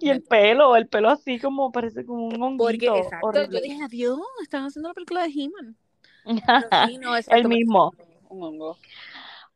Y 0.00 0.10
el 0.10 0.22
pelo, 0.22 0.76
el 0.76 0.88
pelo 0.88 1.08
así 1.10 1.38
como 1.40 1.72
parece 1.72 2.04
como 2.04 2.26
un 2.28 2.42
Porque, 2.56 2.86
honguito 2.86 2.94
exacto, 2.94 3.38
yo 3.44 3.48
horrible. 3.48 3.60
dije, 3.60 3.82
adiós, 3.84 4.20
están 4.42 4.64
haciendo 4.64 4.88
la 4.88 4.94
película 4.94 5.22
de 5.22 5.28
He-Man. 5.30 5.76
Pero 6.58 6.70
sí, 6.72 6.98
no, 6.98 7.16
exacto, 7.16 7.48
El 7.48 7.48
mismo. 7.48 7.92
un 8.28 8.42
hongo. 8.42 8.78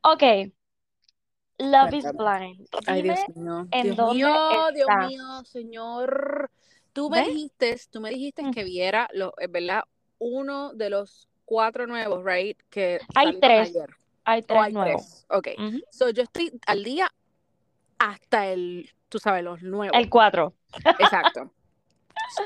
Ok, 0.03 0.23
Love 1.59 1.95
is. 1.95 2.05
Blind. 2.13 2.67
Ay, 2.87 3.03
Dios 3.03 3.21
mío. 3.37 3.67
en 3.71 3.85
Dios 3.85 3.97
dónde 3.97 4.25
mío, 4.25 4.73
Dios 4.75 4.89
está. 4.89 4.99
mío, 4.99 5.45
señor. 5.45 6.51
Tú 6.93 7.11
me 7.11 7.19
¿Ves? 7.19 7.29
dijiste, 7.29 7.77
tú 7.91 8.01
me 8.01 8.11
dijiste 8.11 8.43
Mm. 8.43 8.51
que 8.51 8.65
viera, 8.65 9.09
lo, 9.13 9.33
es 9.39 9.51
verdad, 9.51 9.83
uno 10.19 10.73
de 10.75 10.91
los 10.91 11.29
cuatro 11.45 11.87
nuevos, 11.87 12.25
right? 12.25 12.59
Que 12.71 13.01
Hay 13.15 13.39
tres, 13.41 13.69
ayer. 13.71 13.91
Hay 14.31 14.43
tres 14.43 14.61
hay 14.63 14.73
nuevos. 14.73 15.03
tres. 15.07 15.27
Ok. 15.29 15.49
Ujú. 15.59 15.81
So, 15.91 16.11
yo 16.11 16.23
estoy 16.23 16.53
al 16.67 16.85
día 16.85 17.09
hasta 17.99 18.47
el, 18.47 18.91
tú 19.09 19.19
sabes, 19.19 19.45
los 19.45 19.63
nuevos. 19.63 19.97
El 19.99 20.09
4. 20.09 20.55
Exacto. 20.99 21.53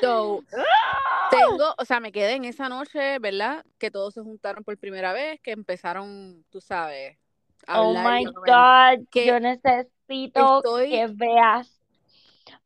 So, 0.00 0.42
tengo, 1.30 1.74
o 1.78 1.84
sea, 1.84 2.00
me 2.00 2.12
quedé 2.12 2.32
en 2.34 2.44
esa 2.44 2.68
noche, 2.68 3.18
¿verdad? 3.18 3.64
Que 3.78 3.90
todos 3.90 4.14
se 4.14 4.20
juntaron 4.22 4.64
por 4.64 4.78
primera 4.78 5.12
vez, 5.12 5.40
que 5.42 5.50
empezaron, 5.52 6.44
tú 6.50 6.60
sabes, 6.60 7.18
a 7.66 7.80
Oh 7.80 7.88
hablar. 7.88 8.18
my 8.20 8.24
comentar. 8.32 8.98
God, 8.98 9.06
Que 9.10 9.26
yo 9.26 9.40
necesito 9.40 10.58
estoy- 10.58 10.90
que 10.90 11.06
veas. 11.08 11.73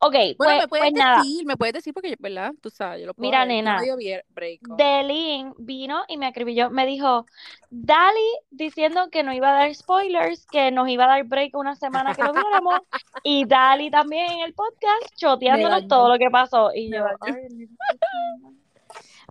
Ok, 0.01 0.13
Bueno, 0.13 0.35
pues, 0.37 0.59
me 0.59 0.67
puedes 0.69 0.91
pues 0.91 0.93
nada. 0.93 1.17
decir, 1.17 1.45
me 1.45 1.57
puedes 1.57 1.73
decir 1.73 1.93
porque, 1.93 2.15
¿verdad? 2.19 2.53
Tú 2.61 2.69
sabes, 2.69 3.01
yo 3.01 3.07
lo 3.07 3.13
puedo 3.13 3.27
Mira, 3.27 3.39
ver. 3.39 3.49
Nena, 3.49 3.81
break. 4.29 4.61
Delin 4.77 5.53
vino 5.57 6.03
y 6.07 6.17
me 6.17 6.25
acribilló. 6.25 6.69
Me 6.69 6.85
dijo, 6.85 7.25
Dali 7.69 8.31
diciendo 8.49 9.09
que 9.09 9.23
no 9.23 9.33
iba 9.33 9.49
a 9.49 9.53
dar 9.53 9.75
spoilers, 9.75 10.45
que 10.45 10.71
nos 10.71 10.87
iba 10.87 11.03
a 11.03 11.07
dar 11.07 11.25
break 11.25 11.53
una 11.57 11.75
semana 11.75 12.15
que 12.15 12.23
lo 12.23 12.31
viéramos. 12.31 12.79
Y 13.23 13.45
Dali 13.45 13.91
también 13.91 14.31
en 14.31 14.39
el 14.39 14.53
podcast 14.53 15.13
choteándonos 15.17 15.87
todo 15.89 16.07
lo 16.07 16.17
que 16.17 16.29
pasó. 16.29 16.71
Y 16.73 16.89
yo, 16.93 17.03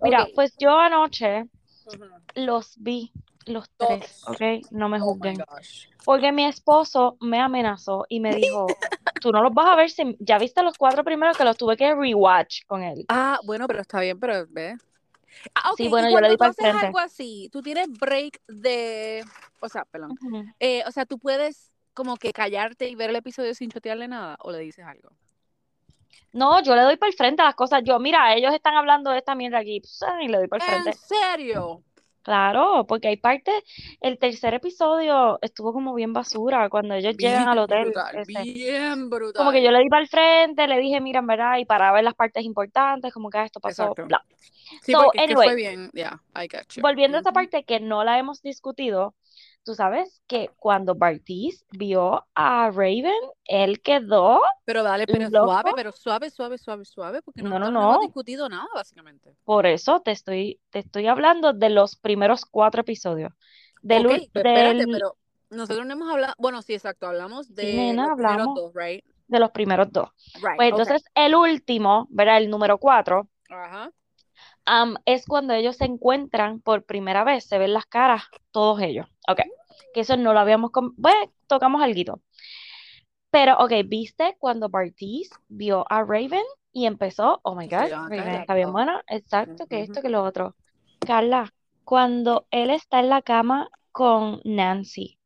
mira, 0.03 0.27
pues 0.35 0.55
yo 0.59 0.77
anoche 0.77 1.45
los 2.35 2.75
vi, 2.77 3.11
los 3.45 3.69
Todos. 3.71 3.99
tres, 3.99 4.23
¿ok? 4.27 4.71
No 4.71 4.89
me 4.89 4.99
Oh 4.99 5.05
juzguen. 5.05 5.43
Porque 6.05 6.31
mi 6.31 6.45
esposo 6.45 7.17
me 7.19 7.39
amenazó 7.39 8.05
y 8.09 8.19
me 8.19 8.35
dijo, 8.35 8.67
tú 9.21 9.31
no 9.31 9.41
los 9.41 9.53
vas 9.53 9.67
a 9.67 9.75
ver 9.75 9.89
si 9.89 10.15
ya 10.19 10.37
viste 10.37 10.63
los 10.63 10.77
cuatro 10.77 11.03
primeros 11.03 11.37
que 11.37 11.43
los 11.43 11.57
tuve 11.57 11.77
que 11.77 11.93
rewatch 11.93 12.65
con 12.65 12.83
él. 12.83 13.05
Ah, 13.09 13.39
bueno, 13.45 13.67
pero 13.67 13.81
está 13.81 13.99
bien, 13.99 14.19
pero 14.19 14.45
ve. 14.49 14.77
Ah, 15.53 15.71
ok, 15.71 15.77
Sí, 15.77 15.85
y 15.85 15.89
bueno, 15.89 16.09
yo 16.09 16.19
le 16.19 16.29
di 16.29 16.33
tú 16.35 16.39
pa'l 16.39 16.49
haces 16.49 16.65
frente. 16.65 16.85
algo 16.87 16.99
así, 16.99 17.49
tú 17.51 17.61
tienes 17.61 17.87
break 17.91 18.41
de, 18.47 19.23
o 19.59 19.69
sea, 19.69 19.85
perdón, 19.85 20.17
eh, 20.59 20.83
o 20.87 20.91
sea, 20.91 21.05
tú 21.05 21.19
puedes 21.19 21.71
como 21.93 22.17
que 22.17 22.33
callarte 22.33 22.89
y 22.89 22.95
ver 22.95 23.09
el 23.11 23.15
episodio 23.17 23.53
sin 23.53 23.69
chotearle 23.69 24.07
nada, 24.07 24.37
o 24.41 24.51
le 24.51 24.59
dices 24.59 24.85
algo. 24.85 25.11
No, 26.31 26.61
yo 26.61 26.75
le 26.75 26.81
doy 26.83 26.97
para 26.97 27.09
el 27.09 27.15
frente 27.15 27.41
a 27.41 27.45
las 27.45 27.55
cosas. 27.55 27.81
Yo, 27.83 27.99
mira, 27.99 28.35
ellos 28.35 28.53
están 28.53 28.75
hablando 28.75 29.11
de 29.11 29.17
esta 29.17 29.35
mierda 29.35 29.59
aquí, 29.59 29.81
y 30.21 30.27
le 30.27 30.37
doy 30.37 30.47
para 30.47 30.65
el 30.65 30.71
¿En 30.71 30.83
frente. 30.83 30.99
serio? 30.99 31.83
Claro, 32.21 32.85
porque 32.87 33.07
hay 33.07 33.17
partes, 33.17 33.55
el 34.01 34.19
tercer 34.19 34.53
episodio 34.53 35.39
estuvo 35.41 35.73
como 35.73 35.93
bien 35.95 36.13
basura 36.13 36.69
cuando 36.69 36.93
ellos 36.95 37.17
llegan 37.17 37.47
al 37.47 37.59
hotel. 37.59 37.87
brutal, 37.91 38.11
ese. 38.11 38.47
bien 38.47 39.09
Como 39.35 39.51
que 39.51 39.63
yo 39.63 39.71
brutal. 39.71 39.71
le 39.71 39.79
di 39.81 39.89
para 39.89 40.03
el 40.03 40.09
frente, 40.09 40.67
le 40.67 40.79
dije, 40.79 41.01
mira, 41.01 41.19
en 41.19 41.27
verdad, 41.27 41.57
y 41.59 41.65
para 41.65 41.91
ver 41.93 42.03
las 42.03 42.15
partes 42.15 42.43
importantes, 42.45 43.13
como 43.13 43.29
que 43.29 43.39
ah, 43.39 43.45
esto 43.45 43.59
pasó, 43.61 43.97
Exacto. 43.97 44.07
bla. 44.07 44.23
Sí, 44.81 44.95
So, 44.95 44.97
porque 44.97 45.19
es 45.19 45.25
que 45.25 45.35
anyway, 45.35 45.51
fue 45.51 45.55
bien, 45.55 45.89
yeah, 45.93 46.21
I 46.35 46.47
got 46.47 46.67
you. 46.75 46.83
volviendo 46.83 47.19
a 47.19 47.21
Ujú. 47.21 47.33
parte 47.33 47.63
que 47.63 47.79
no 47.79 48.03
la 48.03 48.17
hemos 48.19 48.41
discutido, 48.41 49.15
tú 49.63 49.75
sabes 49.75 50.21
que 50.27 50.49
cuando 50.57 50.95
Bartiz 50.95 51.65
vio 51.71 52.25
a 52.35 52.69
Raven, 52.71 53.13
él 53.45 53.81
quedó 53.81 54.41
Pero 54.65 54.83
dale, 54.83 55.05
pero 55.05 55.29
loco. 55.29 55.47
suave, 55.47 55.71
pero 55.75 55.91
suave, 55.91 56.29
suave, 56.29 56.57
suave, 56.57 56.85
suave, 56.85 57.21
porque 57.21 57.43
No, 57.43 57.59
no, 57.59 57.59
no 57.59 57.67
hemos 57.67 57.99
no. 57.99 57.99
discutido 57.99 58.49
nada, 58.49 58.67
básicamente. 58.73 59.35
Por 59.45 59.65
eso 59.65 60.01
te 60.01 60.11
estoy, 60.11 60.59
te 60.69 60.79
estoy 60.79 61.07
hablando 61.07 61.53
de 61.53 61.69
los 61.69 61.95
primeros 61.95 62.45
cuatro 62.45 62.81
episodios. 62.81 63.31
Del, 63.81 64.03
Ok, 64.03 64.11
ul- 64.11 64.29
pero 64.33 64.47
espérate, 64.47 64.83
del- 64.83 64.91
pero 64.91 65.17
nosotros 65.49 65.85
no 65.85 65.93
hemos 65.93 66.09
hablado, 66.11 66.33
bueno, 66.37 66.61
sí, 66.61 66.73
exacto, 66.73 67.07
hablamos 67.07 67.53
de 67.55 67.73
nena, 67.75 68.03
los 68.03 68.15
primeros 68.15 68.45
hablamos. 68.45 68.55
dos, 68.55 68.71
right? 68.75 69.03
de 69.27 69.39
los 69.39 69.51
primeros 69.51 69.91
dos. 69.91 70.09
Right, 70.35 70.57
Pues 70.57 70.71
entonces 70.71 71.03
el 71.15 71.35
último, 71.35 72.07
¿verdad? 72.09 72.37
El 72.37 72.49
número 72.49 72.77
cuatro, 72.79 73.29
Ajá. 73.49 73.91
Es 75.05 75.25
cuando 75.25 75.53
ellos 75.53 75.77
se 75.77 75.85
encuentran 75.85 76.59
por 76.61 76.83
primera 76.83 77.23
vez, 77.23 77.45
se 77.45 77.57
ven 77.57 77.73
las 77.73 77.85
caras, 77.85 78.23
todos 78.51 78.81
ellos. 78.81 79.07
Ok, 79.27 79.41
que 79.93 80.01
eso 80.01 80.17
no 80.17 80.33
lo 80.33 80.39
habíamos, 80.39 80.71
bueno, 80.95 81.31
tocamos 81.47 81.81
algo. 81.81 82.21
Pero, 83.31 83.57
ok, 83.59 83.71
¿viste 83.85 84.35
cuando 84.39 84.69
Bartiz 84.69 85.29
vio 85.47 85.85
a 85.89 86.03
Raven 86.03 86.43
y 86.71 86.85
empezó, 86.85 87.39
oh 87.43 87.55
my 87.55 87.67
God, 87.67 87.91
Raven 88.09 88.35
está 88.35 88.55
bien 88.55 88.71
buena, 88.71 89.03
exacto, 89.07 89.67
que 89.67 89.81
esto, 89.81 90.01
que 90.01 90.09
lo 90.09 90.23
otro. 90.23 90.55
Carla, 90.99 91.53
cuando 91.83 92.47
él 92.51 92.69
está 92.69 92.99
en 92.99 93.09
la 93.09 93.21
cama 93.21 93.69
con 93.91 94.41
Nancy, 94.45 95.17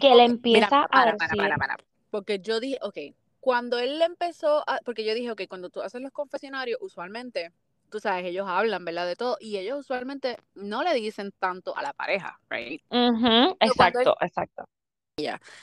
que 0.00 0.10
le 0.10 0.14
Mira, 0.14 0.24
empieza 0.24 0.86
para, 0.90 1.10
a 1.10 1.16
decir, 1.16 1.36
para, 1.36 1.56
para. 1.56 1.76
Porque 2.10 2.40
yo 2.40 2.60
dije, 2.60 2.78
ok, 2.82 2.98
cuando 3.40 3.78
él 3.78 4.00
empezó, 4.02 4.68
a, 4.68 4.78
porque 4.84 5.04
yo 5.04 5.14
dije, 5.14 5.30
ok, 5.30 5.42
cuando 5.48 5.70
tú 5.70 5.82
haces 5.82 6.00
los 6.00 6.12
confesionarios, 6.12 6.78
usualmente, 6.80 7.52
tú 7.94 8.00
sabes, 8.00 8.24
ellos 8.26 8.46
hablan, 8.48 8.84
¿verdad? 8.84 9.06
De 9.06 9.14
todo, 9.14 9.36
y 9.40 9.56
ellos 9.56 9.78
usualmente 9.78 10.36
no 10.56 10.82
le 10.82 10.92
dicen 10.94 11.32
tanto 11.38 11.76
a 11.76 11.82
la 11.82 11.92
pareja, 11.92 12.40
right? 12.50 12.82
"Ujú, 12.90 13.56
Pero 13.60 13.74
cuando 13.76 14.00
él 14.00 14.08
exacto, 14.08 14.16
exacto. 14.20 14.64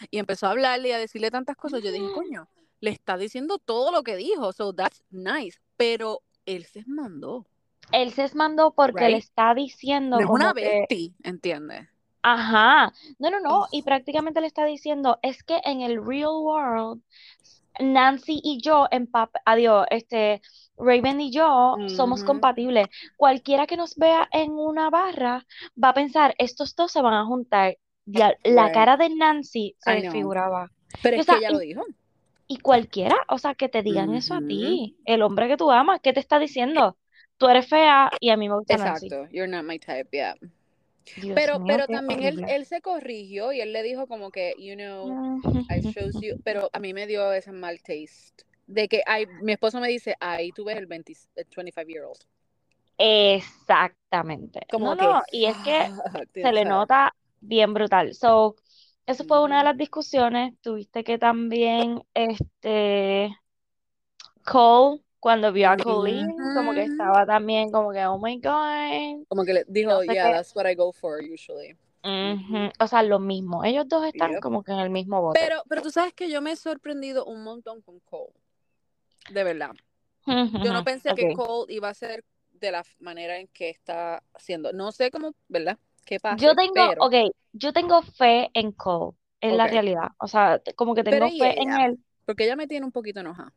y 0.10 0.18
empezó 0.18 0.48
a 0.48 0.52
hablarle 0.52 0.90
y 0.90 0.92
a 0.94 0.98
decirle 0.98 1.30
tantas 1.30 1.58
cosas, 1.58 1.82
yo 1.84 1.92
dije, 1.92 2.10
coño, 2.10 2.48
le 2.80 2.92
está 2.92 3.18
diciendo 3.18 3.58
todo 3.58 3.92
lo 3.92 4.02
que 4.04 4.16
dijo, 4.16 4.54
so 4.54 4.74
that's 4.74 5.04
nice, 5.12 5.60
pero 5.76 6.22
él 6.46 6.66
se 6.66 6.86
mandó, 6.88 7.46
Él 7.92 8.14
se 8.14 8.34
mandó 8.34 8.72
porque 8.72 9.10
le 9.10 9.18
está 9.18 9.54
diciendo 9.54 10.18
No 10.18 10.24
es 10.24 10.30
una 10.30 10.46
como 10.46 10.56
que, 10.56 10.88
bestia, 10.88 11.14
¿entiendes? 11.24 11.90
ajá, 12.22 12.94
no, 13.20 13.30
no, 13.30 13.40
no, 13.40 13.68
y 13.72 13.82
prácticamente 13.84 14.42
le 14.42 14.48
está 14.48 14.66
diciendo, 14.66 15.20
es 15.22 15.44
que 15.44 15.60
en 15.66 15.82
el 15.82 16.04
real 16.06 16.32
world, 16.42 17.02
Nancy 17.80 18.40
y 18.44 18.62
yo, 18.62 18.88
en 18.92 19.12
pap- 19.12 19.42
adiós, 19.46 19.86
este, 19.90 20.42
Raven 20.82 21.22
y 21.22 21.32
yo 21.32 21.76
somos 21.88 22.24
compatibles. 22.24 22.88
Cualquiera 23.16 23.68
que 23.68 23.78
nos 23.78 23.96
vea 23.96 24.28
en 24.32 24.52
una 24.52 24.90
barra 24.90 25.46
va 25.82 25.90
a 25.90 25.94
pensar, 25.94 26.36
estos 26.38 26.76
dos 26.76 26.92
se 26.92 27.02
van 27.02 27.14
a 27.14 27.26
juntar. 27.26 27.78
La 28.06 28.72
cara 28.72 28.98
de 28.98 29.10
Nancy 29.10 29.76
se 29.80 29.92
desfiguraba. 29.92 30.72
Pero 31.02 31.16
Y, 31.16 31.20
o 31.20 31.22
es 31.22 31.28
que 31.28 31.36
ella 31.38 31.52
lo 31.52 31.60
dijo. 31.60 31.84
y 32.48 32.58
cualquiera, 32.58 33.16
o 33.30 33.38
sea, 33.38 33.56
que 33.56 33.70
te 33.70 33.82
digan 33.82 34.14
eso 34.14 34.34
a 34.34 34.42
ti, 34.42 34.98
el 35.06 35.22
hombre 35.22 35.48
que 35.48 35.58
tú 35.58 35.72
amas, 35.72 36.02
¿qué 36.02 36.12
te 36.14 36.20
está 36.20 36.38
diciendo? 36.40 36.98
Tú 37.38 37.48
eres 37.48 37.68
fea 37.68 38.12
y 38.20 38.30
a 38.30 38.38
mí 38.38 38.50
me 38.50 38.56
gusta 38.56 38.78
Nancy. 38.78 39.08
Exacto, 39.08 39.30
you're 39.32 39.48
not 39.48 39.64
my 39.64 39.80
type, 39.80 40.10
yeah. 40.12 40.36
Dios 41.16 41.34
Pero, 41.36 41.60
mío, 41.60 41.76
pero 41.76 41.88
también 41.88 42.24
él, 42.24 42.46
él 42.48 42.66
se 42.66 42.82
corrigió 42.82 43.52
y 43.54 43.62
él 43.62 43.74
le 43.74 43.84
dijo 43.84 44.06
como 44.08 44.32
que, 44.32 44.54
you 44.60 44.76
know. 44.76 45.40
I 45.70 45.82
shows 45.82 46.16
you, 46.22 46.40
pero 46.44 46.70
a 46.74 46.80
mí 46.80 46.94
me 46.94 47.08
dio 47.08 47.32
ese 47.34 47.52
mal 47.52 47.78
taste. 47.80 48.46
De 48.74 48.88
que 48.88 49.04
ay, 49.06 49.26
mi 49.28 49.52
esposo 49.54 49.80
me 49.80 49.90
dice, 49.90 50.16
ahí 50.20 50.52
tú 50.52 50.64
ves 50.66 50.78
el 50.78 50.86
20, 50.88 51.14
el 51.36 51.46
25 51.56 51.90
year 51.90 52.06
old. 52.06 52.20
Exactamente. 52.98 54.62
Como 54.70 54.86
No, 54.88 54.96
que, 54.96 55.06
no, 55.14 55.22
y 55.32 55.46
es 55.46 55.58
que 55.64 55.88
se 56.42 56.52
le 56.52 56.66
nota 56.66 57.16
bien 57.40 57.74
brutal. 57.74 58.14
So, 58.14 58.56
eso 59.06 59.24
fue 59.26 59.44
una 59.44 59.60
de 59.60 59.64
las 59.66 59.78
discusiones. 59.78 60.54
Tuviste 60.62 61.04
que 61.04 61.18
también, 61.18 62.02
este, 62.14 63.36
Cole, 64.44 65.02
cuando 65.20 65.52
vio 65.52 65.70
a 65.70 65.78
Colleen, 65.78 66.28
como 66.54 66.74
que 66.74 66.84
Ujú. 66.84 66.92
estaba 66.92 67.26
también 67.26 67.72
como 67.72 67.92
que, 67.92 68.06
oh 68.06 68.20
my 68.20 68.40
God, 68.40 69.26
Como 69.30 69.46
que 69.46 69.54
le 69.54 69.64
no 69.64 69.68
dijo, 69.74 70.02
sé 70.02 70.14
yeah, 70.14 70.28
qué. 70.28 70.32
that's 70.34 70.56
what 70.56 70.66
I 70.68 70.76
go 70.76 70.92
for 70.92 71.22
usually. 71.22 71.76
Ujú. 72.04 72.72
O 72.80 72.88
sea, 72.88 73.04
lo 73.04 73.20
mismo. 73.20 73.64
Ellos 73.64 73.88
dos 73.88 74.06
están 74.06 74.32
Yep. 74.32 74.42
como 74.42 74.64
que 74.64 74.72
en 74.72 74.80
el 74.80 74.90
mismo 74.90 75.22
bote. 75.22 75.46
Pero, 75.46 75.64
pero 75.70 75.82
tú 75.82 75.92
sabes 75.92 76.14
que 76.14 76.30
yo 76.30 76.42
me 76.42 76.52
he 76.52 76.56
sorprendido 76.56 77.26
un 77.26 77.44
montón 77.44 77.82
con 77.82 78.00
Cole. 78.02 78.34
De 79.34 79.44
verdad. 79.44 79.72
Yo 80.64 80.74
no 80.74 80.84
pensé 80.84 81.14
que. 81.14 81.28
Cole 81.34 81.74
iba 81.74 81.90
a 81.90 81.94
ser 81.94 82.24
de 82.52 82.72
la 82.72 82.84
manera 83.00 83.38
en 83.40 83.48
que 83.48 83.70
está 83.70 84.24
haciendo. 84.34 84.74
No 84.74 84.92
sé 84.92 85.12
cómo, 85.12 85.36
¿verdad? 85.48 85.78
¿Qué 86.06 86.20
Yo 86.30 86.50
pase? 86.50 86.56
tengo, 86.56 86.74
Pero, 86.74 87.02
ok, 87.06 87.14
yo 87.54 87.74
tengo 87.74 88.02
fe 88.02 88.50
en 88.54 88.72
Cole, 88.72 89.18
es 89.42 89.54
la 89.54 89.68
realidad. 89.68 90.10
O 90.18 90.28
sea, 90.28 90.62
como 90.76 90.96
que 90.96 91.04
tengo 91.04 91.30
fe 91.30 91.62
en 91.62 91.74
él. 91.74 92.00
porque 92.26 92.46
ella 92.46 92.56
me 92.56 92.68
tiene 92.68 92.86
un 92.86 92.92
poquito 92.92 93.20
enojada. 93.20 93.54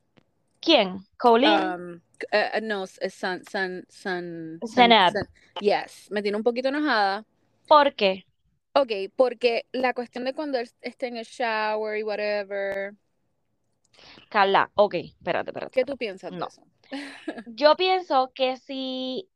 ¿Quién? 0.61 1.07
Colleen, 1.17 1.77
Um, 1.77 2.01
eh, 2.33 2.61
no, 2.63 2.85
es 2.85 3.15
San, 3.15 3.45
San, 3.45 3.85
San, 3.91 4.63
San, 4.65 4.67
Zenab. 4.75 5.13
San- 5.13 5.29
yes, 5.61 6.11
me 6.11 6.23
tiene 6.23 6.37
un 6.39 6.43
poquito 6.43 6.69
enojada. 6.69 7.25
¿Por 7.69 7.95
qué? 7.95 8.25
Ok, 8.75 8.91
porque 9.17 9.67
la 9.73 9.95
cuestión 9.95 10.25
de 10.25 10.35
cuando 10.35 10.59
él 10.59 10.69
esté 10.81 11.07
en 11.07 11.17
el 11.17 11.25
shower 11.25 11.97
y 11.99 12.03
whatever, 12.03 12.95
Carla, 14.29 14.71
ok, 14.75 14.95
espérate, 14.95 15.51
espérate, 15.51 15.73
¿qué 15.73 15.85
tú 15.85 15.97
piensas 15.97 16.37
de 16.37 16.39
No. 16.39 16.47
eso? 16.47 16.63
Yo 17.45 17.77
pienso 17.77 18.33
que 18.35 18.57
si 18.57 19.29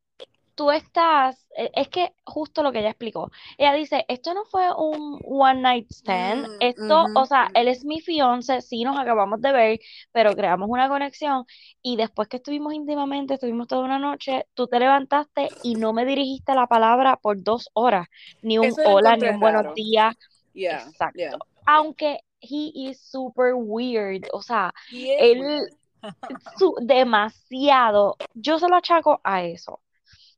tú 0.54 0.70
estás, 0.72 1.46
e- 1.56 1.70
es 1.74 1.88
que 1.88 2.14
justo 2.24 2.62
lo 2.62 2.72
que 2.72 2.80
ella 2.80 2.90
explicó. 2.90 3.30
Ella 3.58 3.74
dice, 3.74 4.04
esto 4.08 4.34
no 4.34 4.44
fue 4.46 4.68
un 4.76 5.20
one 5.24 5.60
night 5.62 5.90
stand, 5.90 6.46
Mm, 6.46 6.60
esto, 6.60 7.10
o 7.14 7.26
sea, 7.26 7.50
él 7.54 7.68
es 7.68 7.84
mi 7.84 8.00
fiance, 8.00 8.60
sí 8.62 8.84
nos 8.84 8.98
acabamos 8.98 9.40
de 9.42 9.52
ver, 9.52 9.80
pero 10.12 10.34
creamos 10.36 10.68
una 10.70 10.88
conexión 10.88 11.44
y 11.82 11.96
después 11.96 12.28
que 12.28 12.38
estuvimos 12.38 12.74
íntimamente, 12.74 13.34
estuvimos 13.34 13.68
toda 13.68 13.84
una 13.84 13.98
noche, 14.00 14.46
tú 14.54 14.68
te 14.68 14.80
levantaste 14.80 15.56
y 15.62 15.76
no 15.76 15.92
me 15.92 16.04
dirigiste 16.06 16.54
la 16.54 16.66
palabra 16.68 17.16
por 17.18 17.42
dos 17.42 17.70
horas, 17.74 18.08
ni 18.42 18.58
un 18.58 18.78
hola, 18.82 19.16
ni 19.16 19.28
un 19.28 19.40
buenos 19.40 19.72
días, 19.74 20.14
Yeah, 20.54 20.88
exacto. 20.94 21.14
yeah. 21.14 21.36
Aunque 21.66 22.20
he 22.40 22.73
is 22.75 23.00
super 23.00 23.54
weird, 23.54 24.26
o 24.33 24.42
sea, 24.42 24.73
él 25.18 25.68
su- 26.59 26.76
demasiado, 26.83 28.16
yo 28.35 28.59
se 28.59 28.68
lo 28.68 28.76
achaco 28.76 29.21
a 29.25 29.45
eso. 29.45 29.80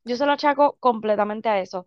Yo 0.04 0.16
se 0.16 0.26
lo 0.26 0.32
achaco 0.32 0.76
completamente 0.80 1.48
a 1.48 1.60
eso. 1.60 1.86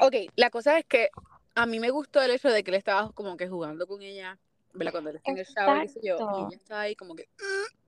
Ok, 0.00 0.14
la 0.36 0.50
cosa 0.50 0.78
es 0.78 0.86
que 0.86 1.10
a 1.54 1.66
mí 1.66 1.80
me 1.80 1.90
gustó 1.90 2.22
el 2.22 2.30
hecho 2.30 2.48
de 2.48 2.62
que 2.64 2.70
él 2.70 2.76
estaba 2.76 3.12
como 3.12 3.36
que 3.36 3.48
jugando 3.48 3.86
con 3.86 4.02
ella, 4.02 4.38
¿verdad? 4.72 4.92
Cuando 4.92 5.10
él 5.10 5.16
está 5.16 5.32
en 5.32 5.38
el 5.38 5.44
shower, 5.44 5.82
qué 5.82 5.88
sé 5.88 6.00
yo, 6.02 6.16
y 6.36 6.40
ella 6.42 6.56
está 6.56 6.80
ahí 6.80 6.94
como 6.94 7.14
que... 7.14 7.24
"Mm". 7.38 7.80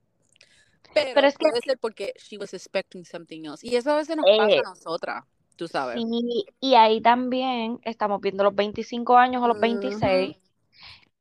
Pero 0.93 1.13
Pero 1.15 1.27
es 1.27 1.37
que 1.37 1.49
puede 1.49 1.61
ser 1.61 1.77
porque 1.79 2.13
she 2.17 2.37
was 2.37 2.53
expecting 2.53 3.03
something 3.05 3.45
else. 3.45 3.65
Y 3.65 3.75
eso 3.75 3.91
a 3.91 3.95
veces 3.97 4.15
nos 4.15 4.25
pasa 4.25 4.43
eh, 4.43 4.61
a 4.61 4.69
nosotras, 4.69 5.23
tú 5.55 5.67
sabes. 5.67 6.03
sí, 6.03 6.45
y 6.59 6.75
ahí 6.75 7.01
también 7.01 7.79
estamos 7.83 8.21
viendo 8.21 8.43
los 8.43 8.55
25 8.55 9.17
años 9.17 9.41
o 9.43 9.47
los 9.47 9.59
26, 9.59 10.35
Ujú. 10.35 10.42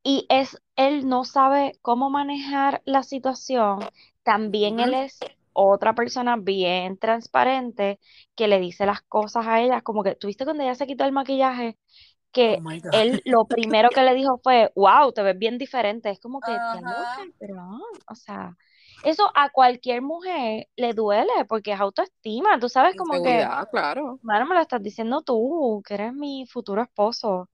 Y 0.03 0.27
es, 0.29 0.61
él 0.77 1.09
no 1.09 1.25
sabe 1.25 1.79
cómo 1.83 2.11
manejar 2.11 2.83
la 2.85 3.03
situación. 3.03 3.81
También 4.23 4.81
él 4.81 4.95
es 4.95 5.19
otra 5.53 5.95
persona 5.95 6.37
bien 6.37 6.99
transparente 6.99 7.99
que 8.35 8.49
le 8.49 8.59
dice 8.59 8.87
las 8.87 9.03
cosas 9.03 9.47
a 9.47 9.61
ella, 9.61 9.83
como 9.83 10.03
que, 10.03 10.15
¿tuviste 10.15 10.45
cuando 10.45 10.63
ella 10.63 10.75
se 10.75 10.87
quitó 10.87 11.05
el 11.05 11.13
maquillaje? 11.13 11.77
Oh 11.79 12.33
que 12.33 12.63
él 12.95 13.21
lo 13.27 13.45
primero 13.45 13.91
que 13.91 14.03
le 14.03 14.15
dijo 14.15 14.41
fue, 14.43 14.73
wow, 14.75 15.13
te 15.13 15.23
ves 15.23 15.39
bien 15.39 15.59
diferente. 15.59 16.11
Es 16.11 16.19
como 16.19 16.41
que, 16.41 16.53
loca, 16.53 16.73
Ajá. 16.73 17.17
cabrón. 17.39 17.81
O 18.09 18.15
sea, 18.15 18.57
eso 19.05 19.31
a 19.35 19.51
cualquier 19.51 20.03
mujer 20.03 20.67
le 20.77 20.95
duele 20.95 21.31
porque 21.49 21.73
es 21.73 21.81
autoestima. 21.81 22.59
Tú 22.59 22.69
sabes 22.69 22.97
como 22.97 23.23
que, 23.23 23.47
claro. 23.71 24.19
mano, 24.23 24.47
me 24.47 24.55
lo 24.55 24.63
estás 24.63 24.83
diciendo 24.83 25.23
tú, 25.23 25.83
que 25.87 25.95
eres 25.95 26.15
mi 26.15 26.47
futuro 26.47 26.83
esposo. 26.83 27.51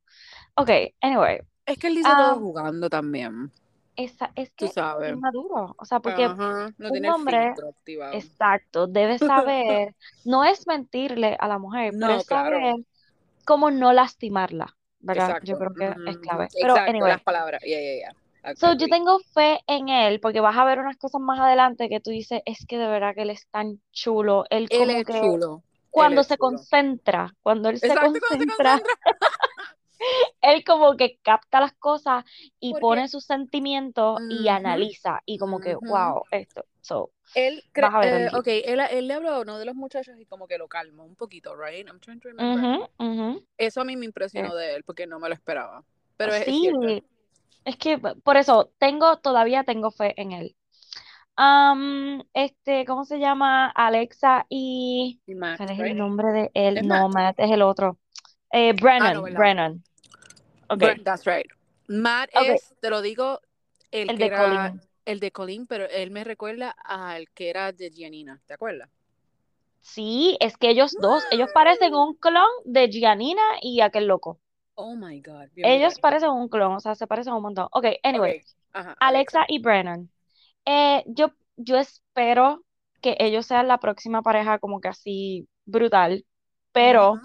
Ok, 0.54 0.70
anyway. 1.00 1.40
Es 1.68 1.78
que 1.78 1.86
él 1.86 1.94
dice 1.94 2.16
todo 2.16 2.34
um, 2.34 2.40
jugando 2.40 2.90
también, 2.90 3.52
esa, 3.96 4.32
es 4.36 4.50
que 4.52 4.66
es 4.66 4.76
inmaduro. 5.06 5.74
O 5.78 5.84
sea, 5.84 6.00
porque 6.00 6.26
Ajá. 6.26 6.74
No 6.78 6.90
un 6.90 7.06
hombre, 7.08 7.52
exacto, 8.12 8.86
debe 8.86 9.18
saber, 9.18 9.94
no 10.24 10.44
es 10.44 10.66
mentirle 10.66 11.36
a 11.40 11.48
la 11.48 11.58
mujer, 11.58 11.94
pero 11.98 12.14
No, 12.14 12.16
es 12.16 12.24
claro. 12.24 12.56
saber 12.58 12.74
cómo 13.44 13.70
no 13.70 13.92
lastimarla, 13.92 14.76
¿verdad? 15.00 15.36
Yo 15.42 15.54
Exacto. 15.54 15.58
creo 15.58 15.72
que 15.76 15.88
es 16.06 16.18
Ujú, 16.18 16.20
clave. 16.20 16.44
ujú. 16.44 16.58
Pero, 16.60 16.74
Exacto, 16.74 16.90
anyway. 16.90 17.12
las 17.12 17.22
palabras. 17.22 17.62
Yeah, 17.64 17.80
yeah, 17.80 17.96
yeah. 17.96 18.12
So, 18.54 18.72
yo 18.74 18.88
tengo 18.88 19.18
fe 19.34 19.60
en 19.66 19.88
él 19.88 20.20
porque 20.20 20.40
vas 20.40 20.56
a 20.56 20.64
ver 20.64 20.78
unas 20.80 20.96
cosas 20.96 21.20
más 21.20 21.38
adelante 21.40 21.88
que 21.88 22.00
tú 22.00 22.10
dices, 22.10 22.42
es 22.44 22.66
que 22.66 22.78
de 22.78 22.86
verdad 22.88 23.14
que 23.14 23.22
él 23.22 23.30
es 23.30 23.46
tan 23.50 23.80
chulo. 23.92 24.44
Él 24.50 24.68
Él 24.70 24.90
como 24.90 24.96
es 24.98 25.06
que 25.06 25.20
chulo. 25.20 25.62
cuando 25.90 26.22
es 26.22 26.28
se 26.28 26.36
chulo. 26.36 26.38
concentra, 26.38 27.34
cuando 27.42 27.68
él 27.68 27.78
se 27.78 27.86
Exacto, 27.86 28.14
se 28.14 28.20
concentra, 28.20 28.38
concentra. 28.38 28.82
él 30.40 30.64
como 30.64 30.96
que 30.96 31.18
capta 31.22 31.60
las 31.60 31.72
cosas 31.74 32.24
y 32.60 32.74
pone 32.74 33.08
sus 33.08 33.24
sentimientos 33.24 34.20
y 34.28 34.48
analiza 34.48 35.20
y 35.26 35.38
como 35.38 35.60
que, 35.60 35.76
wow, 35.76 36.24
esto. 36.30 36.64
So, 36.80 37.12
Él, 37.34 37.62
eh, 38.02 38.28
video. 38.28 38.30
ok, 38.34 38.46
él, 38.48 38.80
él 38.90 39.06
le 39.08 39.14
habló 39.14 39.30
a 39.30 39.40
uno 39.40 39.58
de 39.58 39.64
los 39.64 39.74
muchachos 39.74 40.18
y 40.18 40.26
como 40.26 40.48
que 40.48 40.58
lo 40.58 40.68
calmó 40.68 41.04
un 41.04 41.16
poquito, 41.16 41.54
right? 41.56 41.86
I'm 41.86 42.00
trying 42.00 42.20
to 42.20 42.28
remember. 42.28 42.64
ujú, 42.64 42.88
ujú. 42.98 43.28
Eso 43.58 43.80
a 43.80 43.84
mí 43.84 43.96
me 43.96 44.06
impresionó 44.06 44.54
de 44.54 44.74
él 44.76 44.84
porque 44.84 45.06
no 45.06 45.18
me 45.20 45.28
lo 45.28 45.34
esperaba. 45.34 45.84
Pero 46.16 46.34
es, 46.34 46.48
es 46.48 46.56
Sí, 46.56 46.58
cierto. 46.58 46.98
es 47.64 47.76
que 47.76 47.98
por 47.98 48.36
eso 48.36 48.72
tengo, 48.78 49.18
todavía 49.18 49.64
tengo 49.64 49.90
fe 49.90 50.14
en 50.20 50.32
él. 50.32 50.56
Am, 51.36 52.22
este, 52.34 52.86
¿cómo 52.86 53.04
se 53.04 53.18
llama? 53.20 53.68
Alexa 53.70 54.46
y 54.50 55.22
Y 55.26 55.34
Matt, 55.36 55.62
¿cuál 55.62 55.70
es 55.70 55.78
right? 55.78 55.92
el 55.92 55.96
nombre 55.96 56.32
de 56.32 56.50
él? 56.54 56.80
¿Es 56.80 56.84
No, 56.86 57.08
Matt? 57.08 57.08
Matt 57.08 57.40
es 57.40 57.50
el 57.52 57.62
otro. 57.62 57.98
Eh, 58.52 58.74
Brennan, 58.74 59.12
no, 59.12 59.22
¿verdad? 59.22 59.48
Brennan. 59.48 59.84
Ok, 60.68 60.80
Brent, 60.80 61.04
that's 61.04 61.26
right. 61.26 61.46
Matt 61.88 62.30
es, 62.32 62.74
te 62.80 62.90
lo 62.90 63.00
digo, 63.02 63.40
el, 63.90 64.10
el 64.10 64.18
que 64.18 64.24
de 64.24 64.26
era 64.26 64.70
Colin. 64.70 64.80
el 65.04 65.20
de 65.20 65.32
Colin, 65.32 65.66
pero 65.66 65.88
él 65.88 66.10
me 66.10 66.24
recuerda 66.24 66.70
al 66.84 67.30
que 67.30 67.50
era 67.50 67.72
de 67.72 67.90
Giannina, 67.90 68.40
¿te 68.46 68.54
acuerdas? 68.54 68.90
Sí, 69.80 70.36
es 70.40 70.56
que 70.56 70.70
ellos 70.70 70.94
dos, 71.00 71.24
ellos 71.30 71.50
parecen 71.54 71.94
un 71.94 72.14
clon 72.14 72.44
de 72.64 72.88
Giannina 72.88 73.42
y 73.62 73.80
aquel 73.80 74.06
loco. 74.06 74.38
Oh 74.74 74.94
my 74.94 75.20
God, 75.20 75.48
bien 75.54 75.70
Ellos 75.70 75.98
parecen 75.98 76.30
un 76.30 76.48
clon, 76.48 76.72
o 76.74 76.80
sea, 76.80 76.94
se 76.94 77.06
parecen 77.06 77.32
un 77.32 77.42
montón. 77.42 77.68
Ok, 77.72 77.86
anyway, 78.02 78.42
ajá, 78.72 78.96
Alexa 79.00 79.44
y 79.48 79.60
Brennan. 79.60 80.10
Eh, 80.66 81.02
yo, 81.06 81.32
yo 81.56 81.78
espero 81.78 82.62
que 83.00 83.16
ellos 83.18 83.46
sean 83.46 83.68
la 83.68 83.78
próxima 83.78 84.22
pareja 84.22 84.58
como 84.58 84.80
que 84.80 84.88
así 84.88 85.48
brutal, 85.64 86.24
pero 86.72 87.20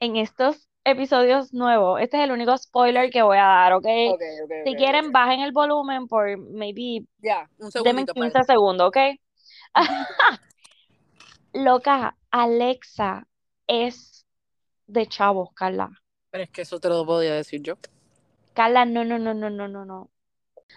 en 0.00 0.16
estos 0.16 0.68
episodios 0.84 1.52
nuevos, 1.52 2.00
este 2.00 2.18
es 2.18 2.24
el 2.24 2.32
único 2.32 2.56
spoiler 2.56 3.10
que 3.10 3.22
voy 3.22 3.38
a 3.38 3.42
dar, 3.44 3.72
¿ok? 3.74 3.84
Ok, 3.84 4.22
ok, 4.44 4.52
Si 4.66 4.74
quieren, 4.76 5.12
bajen 5.12 5.40
el 5.40 5.52
volumen 5.52 6.06
por 6.08 6.36
maybe, 6.38 7.06
Ya, 7.22 7.48
un 7.58 7.70
denme 7.70 8.02
segundito, 8.02 8.14
15 8.14 8.32
par. 8.32 8.44
segundos, 8.46 8.88
¿ok? 8.88 8.96
Loca, 11.54 12.16
Alexa 12.30 13.26
es 13.66 14.26
de 14.86 15.06
chavos, 15.06 15.50
Carla. 15.54 15.90
Pero 16.30 16.44
es 16.44 16.50
que 16.50 16.62
eso 16.62 16.80
te 16.80 16.88
lo 16.88 17.04
podía 17.04 17.34
decir 17.34 17.62
yo. 17.62 17.76
Carla, 18.54 18.84
no, 18.84 19.04
no, 19.04 19.18
no, 19.18 19.34
no, 19.34 19.50
no, 19.50 19.68
no, 19.68 19.84
no. 19.84 20.10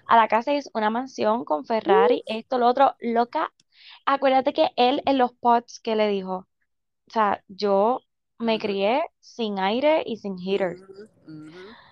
A 0.07 0.17
la 0.17 0.27
casa 0.27 0.53
es 0.53 0.69
una 0.73 0.89
mansión 0.89 1.45
con 1.45 1.65
Ferrari, 1.65 2.23
esto, 2.27 2.57
lo 2.57 2.67
otro. 2.67 2.95
Loca, 2.99 3.53
acuérdate 4.05 4.53
que 4.53 4.71
él 4.77 5.01
en 5.05 5.17
los 5.17 5.33
pods 5.33 5.79
que 5.81 5.95
le 5.95 6.07
dijo, 6.07 6.47
o 7.07 7.11
sea, 7.11 7.43
yo 7.49 8.01
me 8.39 8.59
crié 8.59 9.03
sin 9.19 9.59
aire 9.59 10.03
y 10.05 10.17
sin 10.17 10.37
heater. 10.39 10.77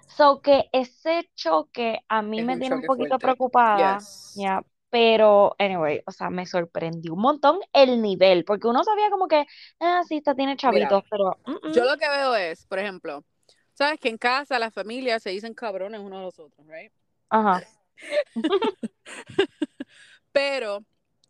So 0.08 0.42
que 0.42 0.70
ese 0.72 1.30
choque 1.36 2.00
a 2.08 2.22
mí 2.22 2.42
Es 2.42 2.44
me 2.44 2.58
un 2.58 2.62
tiene 2.62 2.76
un 2.76 2.86
poquito 2.86 3.20
fuerte. 3.20 3.20
preocupada, 3.20 4.06
Yes. 4.36 4.48
pero 4.90 5.56
anyway, 5.60 6.02
o 6.06 6.12
sea, 6.12 6.30
me 6.30 6.46
sorprendió 6.46 7.14
un 7.14 7.22
montón 7.22 7.60
el 7.74 8.02
nivel, 8.02 8.46
porque 8.46 8.68
uno 8.68 8.84
sabía 8.84 9.10
como 9.10 9.28
que, 9.28 9.46
ah, 9.80 10.02
sí, 10.08 10.18
esta 10.18 10.36
tiene 10.36 10.56
Mira, 10.66 10.88
chavitos, 10.88 11.04
pero 11.10 11.38
yo 11.66 11.86
lo 11.86 11.98
que 11.98 12.10
veo 12.10 12.36
es, 12.36 12.66
por 12.68 12.80
ejemplo, 12.80 13.26
sabes 13.74 14.00
que 14.00 14.10
en 14.10 14.18
casa 14.18 14.60
las 14.60 14.74
familias 14.74 15.24
se 15.24 15.32
dicen 15.32 15.54
cabrones 15.54 16.02
unos 16.02 16.20
a 16.20 16.24
los 16.24 16.40
otros, 16.40 16.68
right? 16.68 16.92
Ajá. 17.30 17.64
Pero 20.32 20.84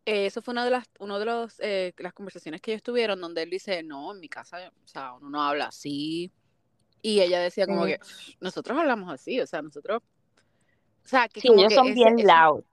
eh, 0.05 0.25
eso 0.25 0.41
fue 0.41 0.51
una 0.53 0.65
de 0.65 0.71
las, 0.71 0.85
uno 0.99 1.19
de 1.19 1.25
los, 1.25 1.59
eh, 1.59 1.93
las 1.97 2.13
conversaciones 2.13 2.61
que 2.61 2.71
ellos 2.71 2.83
tuvieron 2.83 3.21
donde 3.21 3.43
él 3.43 3.49
dice, 3.49 3.83
no, 3.83 4.13
en 4.13 4.19
mi 4.19 4.29
casa, 4.29 4.71
o 4.83 4.87
sea, 4.87 5.13
uno 5.13 5.29
no 5.29 5.41
habla 5.41 5.67
así. 5.67 6.31
Y 7.01 7.21
ella 7.21 7.39
decía 7.39 7.67
como 7.67 7.85
Sí. 7.85 7.91
que, 7.91 7.99
nosotros 8.39 8.77
hablamos 8.77 9.11
así, 9.13 9.39
o 9.41 9.47
sea, 9.47 9.61
nosotros, 9.61 10.01
o 11.03 11.07
sea, 11.07 11.27
que 11.27 11.41
Sí, 11.41 11.47
como 11.47 11.59
ellos 11.59 11.69
que 11.69 11.75
son 11.75 11.87
ese, 11.87 11.95
bien 11.95 12.19
ese, 12.19 12.27
loud. 12.27 12.63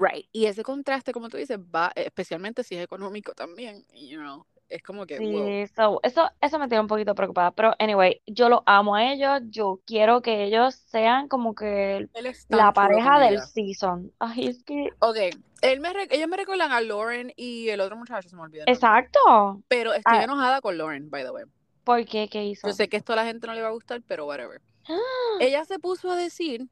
Right, 0.00 0.26
y 0.32 0.46
ese 0.46 0.64
contraste, 0.64 1.12
como 1.12 1.28
tú 1.28 1.36
dices, 1.36 1.58
va, 1.58 1.92
especialmente 1.94 2.64
si 2.64 2.74
es 2.74 2.82
económico 2.82 3.32
también, 3.34 3.86
you 3.94 4.18
know, 4.18 4.44
es 4.70 4.82
como 4.82 5.04
que, 5.04 5.18
wow, 5.18 5.46
Sí, 5.46 5.66
so, 5.74 6.00
eso, 6.02 6.30
eso 6.40 6.58
me 6.58 6.68
tiene 6.68 6.80
un 6.80 6.86
poquito 6.86 7.14
preocupada, 7.14 7.50
pero 7.50 7.74
anyway, 7.78 8.22
yo 8.26 8.48
los 8.48 8.60
amo 8.66 8.94
a 8.94 9.12
ellos, 9.12 9.40
yo 9.50 9.80
quiero 9.84 10.22
que 10.22 10.44
ellos 10.44 10.74
sean 10.76 11.28
como 11.28 11.54
que 11.54 12.08
la 12.48 12.72
pareja 12.72 13.18
del 13.18 13.40
season. 13.42 14.12
Ay, 14.18 14.46
es 14.46 14.62
que, 14.64 14.88
Ok, 15.00 15.16
él 15.62 15.80
me, 15.80 15.90
ellos 16.10 16.28
me 16.28 16.36
recuerdan 16.36 16.72
a 16.72 16.80
Lauren 16.80 17.32
y 17.36 17.68
el 17.68 17.80
otro 17.80 17.96
muchacho, 17.96 18.28
se 18.28 18.36
me 18.36 18.42
olvidó 18.42 18.64
exacto. 18.66 19.62
Pero 19.68 19.92
estoy 19.92 20.18
Ah, 20.18 20.24
enojada 20.24 20.60
con 20.60 20.78
Lauren, 20.78 21.10
by 21.10 21.24
the 21.24 21.30
way. 21.30 21.44
¿por 21.84 22.04
qué? 22.04 22.28
¿Qué 22.28 22.44
Yo 22.44 22.50
hizo? 22.52 22.72
sé 22.72 22.88
que 22.88 22.96
esto 22.96 23.12
a 23.12 23.16
la 23.16 23.24
gente 23.24 23.46
no 23.46 23.54
le 23.54 23.62
va 23.62 23.68
a 23.68 23.72
gustar, 23.72 24.00
pero 24.06 24.26
whatever. 24.26 24.60
¡Ah! 24.88 24.96
Ella 25.40 25.64
se 25.64 25.78
puso 25.78 26.10
a 26.10 26.16
decir 26.16 26.68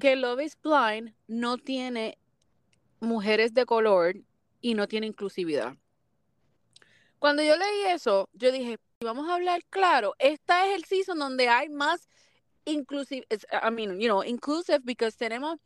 que 0.00 0.16
Love 0.16 0.40
is 0.40 0.58
Blind 0.60 1.14
no 1.28 1.58
tiene 1.58 2.18
mujeres 3.00 3.54
de 3.54 3.66
color 3.66 4.16
y 4.60 4.74
no 4.74 4.88
tiene 4.88 5.06
inclusividad. 5.06 5.76
Cuando 7.18 7.42
yo 7.42 7.56
leí 7.56 7.84
eso, 7.92 8.28
yo 8.32 8.52
dije, 8.52 8.78
vamos 9.00 9.28
a 9.28 9.34
hablar 9.34 9.60
claro, 9.70 10.14
esta 10.18 10.66
es 10.66 10.74
el 10.76 10.84
season 10.84 11.18
donde 11.18 11.48
hay 11.48 11.68
más 11.68 12.08
inclusive, 12.64 13.26
I 13.30 13.70
mean, 13.70 13.98
you 14.00 14.08
know, 14.08 14.22
inclusive 14.22 14.80
because 14.84 15.16
tenemos 15.16 15.58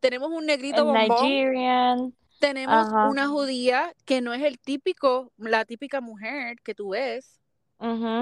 tenemos 0.00 0.30
un 0.30 0.46
negrito 0.46 0.84
bombón, 0.84 1.28
Nigerian, 1.28 2.14
tenemos 2.38 2.86
ajá, 2.86 3.08
una 3.10 3.28
judía 3.28 3.92
que 4.06 4.20
no 4.20 4.32
es 4.32 4.42
el 4.42 4.58
típico, 4.58 5.30
la 5.36 5.64
típica 5.64 6.00
mujer 6.00 6.56
que 6.62 6.74
tú 6.74 6.90
ves, 6.90 7.38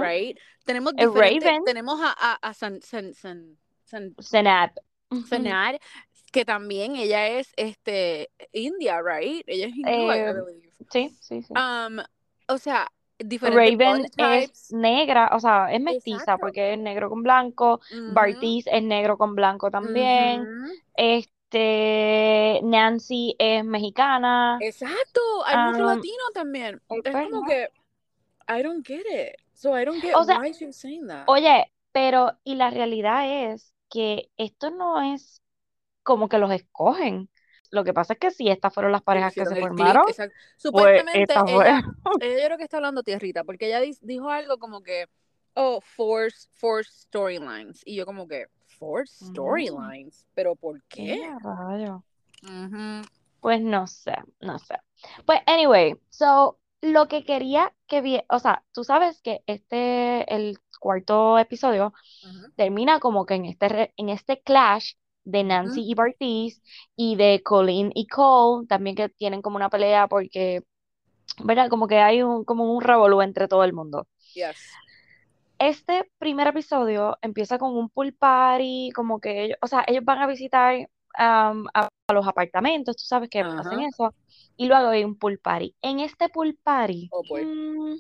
right? 0.00 0.36
Tenemos 0.64 0.94
diferentes, 0.96 1.48
Raven, 1.48 1.64
tenemos 1.64 2.00
a, 2.02 2.14
a, 2.18 2.34
a 2.34 2.54
San, 2.54 2.82
San, 2.82 3.14
San, 3.14 3.56
San- 3.84 4.14
que 6.32 6.44
también 6.44 6.96
ella 6.96 7.26
es 7.28 7.48
este 7.56 8.30
India, 8.52 9.00
right? 9.02 9.42
Ella 9.46 9.66
es 9.66 9.76
hindú, 9.76 9.90
I 9.90 10.18
Eh, 10.18 10.32
believe. 10.44 10.72
sí, 10.90 11.16
sí, 11.20 11.42
sí. 11.42 11.54
Um, 11.54 12.00
o 12.48 12.58
sea, 12.58 12.88
diferentes 13.18 13.78
Raven 13.78 14.06
es 14.16 14.72
negra, 14.72 15.30
o 15.32 15.40
sea, 15.40 15.72
es 15.72 15.80
mestiza 15.80 16.18
Exacto. 16.18 16.40
porque 16.40 16.72
es 16.74 16.78
negro 16.78 17.08
con 17.10 17.22
blanco. 17.22 17.80
Bartiz 18.12 18.66
es 18.66 18.82
negro 18.82 19.16
con 19.18 19.34
blanco 19.34 19.70
también. 19.70 20.46
Este, 20.94 22.60
Nancy 22.62 23.34
es 23.38 23.64
mexicana. 23.64 24.58
Exacto, 24.60 25.20
hay 25.46 25.56
mucho 25.58 25.82
Um, 25.84 25.96
latino 25.96 26.24
también. 26.34 26.80
eh, 26.90 27.00
Es 27.04 27.12
pues, 27.12 27.28
como 27.30 27.46
que 27.46 27.68
I 28.48 28.62
don't 28.62 28.86
get 28.86 29.04
it. 29.10 29.36
So 29.54 29.78
I 29.78 29.84
don't 29.84 30.00
get 30.02 30.14
O 30.14 30.24
sea, 30.24 30.38
why 30.40 30.52
she's 30.52 30.76
saying 30.76 31.06
that. 31.08 31.24
oye, 31.26 31.72
pero 31.92 32.38
y 32.44 32.54
la 32.54 32.70
realidad 32.70 33.52
es 33.52 33.74
que 33.90 34.30
esto 34.36 34.70
no 34.70 35.00
es 35.00 35.42
como 36.02 36.28
que 36.28 36.38
los 36.38 36.50
escogen. 36.52 37.28
Lo 37.70 37.84
que 37.84 37.92
pasa 37.92 38.14
es 38.14 38.18
que 38.18 38.30
si 38.30 38.48
estas 38.48 38.72
fueron 38.72 38.92
las 38.92 39.02
parejas 39.02 39.34
que 39.34 39.44
se 39.44 39.54
click, 39.54 39.60
formaron, 39.60 40.04
pues 40.04 40.30
Supuestamente 40.56 41.34
ella, 41.46 41.82
ella 42.20 42.38
yo 42.40 42.44
creo 42.46 42.58
que 42.58 42.64
está 42.64 42.76
hablando 42.78 43.02
tierrita, 43.02 43.44
porque 43.44 43.66
ella 43.66 43.80
dijo 44.02 44.30
algo 44.30 44.58
como 44.58 44.82
que, 44.82 45.06
oh, 45.54 45.80
force, 45.80 46.48
force 46.52 46.90
storylines. 47.02 47.82
Y 47.84 47.96
yo 47.96 48.06
como 48.06 48.26
que, 48.26 48.46
force 48.66 49.24
Mm, 49.24 49.26
storylines, 49.26 50.26
pero 50.34 50.54
¿por 50.56 50.82
qué? 50.84 51.18
rayo. 51.44 52.02
Pues 53.40 53.60
no 53.60 53.86
sé, 53.86 54.14
no 54.40 54.58
sé. 54.58 54.74
Pues 55.24 55.40
anyway, 55.46 55.94
so 56.10 56.58
lo 56.80 57.06
que 57.08 57.24
quería 57.24 57.72
que 57.86 58.00
vi, 58.00 58.20
o 58.28 58.38
sea, 58.38 58.64
tú 58.72 58.84
sabes 58.84 59.20
que 59.22 59.42
este, 59.46 60.32
el 60.34 60.58
cuarto 60.80 61.38
episodio 61.38 61.92
termina 62.56 63.00
como 63.00 63.26
que 63.26 63.34
en 63.34 63.44
este, 63.46 63.68
re- 63.68 63.94
en 63.96 64.08
este 64.08 64.40
clash 64.42 64.94
de 65.28 65.44
Nancy 65.44 65.82
y 65.86 65.94
Bartiz 65.94 66.62
y 66.96 67.16
de 67.16 67.42
Colleen 67.44 67.92
y 67.94 68.06
Cole, 68.06 68.66
también 68.66 68.96
que 68.96 69.10
tienen 69.10 69.42
como 69.42 69.56
una 69.56 69.68
pelea 69.68 70.08
porque, 70.08 70.62
¿verdad? 71.44 71.68
Como 71.68 71.86
que 71.86 71.98
hay 71.98 72.22
un, 72.22 72.44
como 72.44 72.74
un 72.74 72.82
revolú 72.82 73.20
entre 73.20 73.46
todo 73.46 73.62
el 73.62 73.74
mundo. 73.74 74.06
Yes. 74.34 74.56
Este 75.58 76.10
primer 76.18 76.46
episodio 76.46 77.18
empieza 77.20 77.58
con 77.58 77.76
un 77.76 77.90
pool 77.90 78.14
party, 78.14 78.90
como 78.94 79.20
que 79.20 79.44
ellos, 79.44 79.58
o 79.60 79.66
sea, 79.66 79.84
ellos 79.86 80.04
van 80.04 80.22
a 80.22 80.26
visitar 80.26 80.88
a, 81.14 81.52
a 81.74 81.88
los 82.12 82.26
apartamentos, 82.26 82.96
tú 82.96 83.04
sabes 83.04 83.28
que 83.28 83.40
hacen 83.40 83.80
eso, 83.80 84.14
y 84.56 84.66
luego 84.66 84.88
hay 84.88 85.04
un 85.04 85.18
pool 85.18 85.38
party. 85.38 85.74
En 85.82 86.00
este 86.00 86.30
pool 86.30 86.58
party, 86.62 87.10
Oh 87.12 87.22
mm, 87.22 87.96